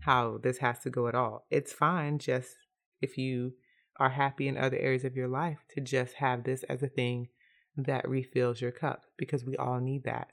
how 0.00 0.38
this 0.42 0.58
has 0.58 0.80
to 0.80 0.90
go 0.90 1.06
at 1.06 1.14
all. 1.14 1.46
It's 1.50 1.72
fine 1.72 2.18
just 2.18 2.56
if 3.00 3.16
you 3.16 3.52
are 3.98 4.10
happy 4.10 4.48
in 4.48 4.56
other 4.56 4.78
areas 4.78 5.04
of 5.04 5.16
your 5.16 5.28
life 5.28 5.58
to 5.74 5.80
just 5.80 6.14
have 6.14 6.44
this 6.44 6.62
as 6.64 6.82
a 6.82 6.88
thing 6.88 7.28
that 7.76 8.08
refills 8.08 8.60
your 8.60 8.72
cup 8.72 9.04
because 9.16 9.44
we 9.44 9.56
all 9.56 9.80
need 9.80 10.04
that. 10.04 10.28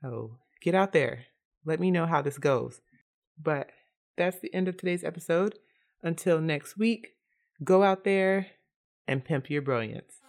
So 0.00 0.38
get 0.60 0.74
out 0.74 0.92
there. 0.92 1.26
Let 1.64 1.80
me 1.80 1.90
know 1.90 2.06
how 2.06 2.22
this 2.22 2.38
goes. 2.38 2.80
But 3.40 3.70
that's 4.16 4.40
the 4.40 4.52
end 4.54 4.68
of 4.68 4.76
today's 4.76 5.04
episode. 5.04 5.58
Until 6.02 6.40
next 6.40 6.76
week, 6.76 7.08
go 7.62 7.82
out 7.82 8.04
there 8.04 8.48
and 9.06 9.24
pimp 9.24 9.48
your 9.48 9.62
brilliance. 9.62 10.20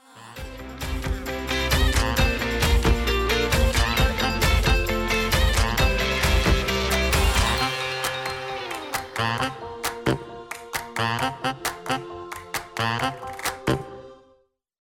Bye. 9.16 9.54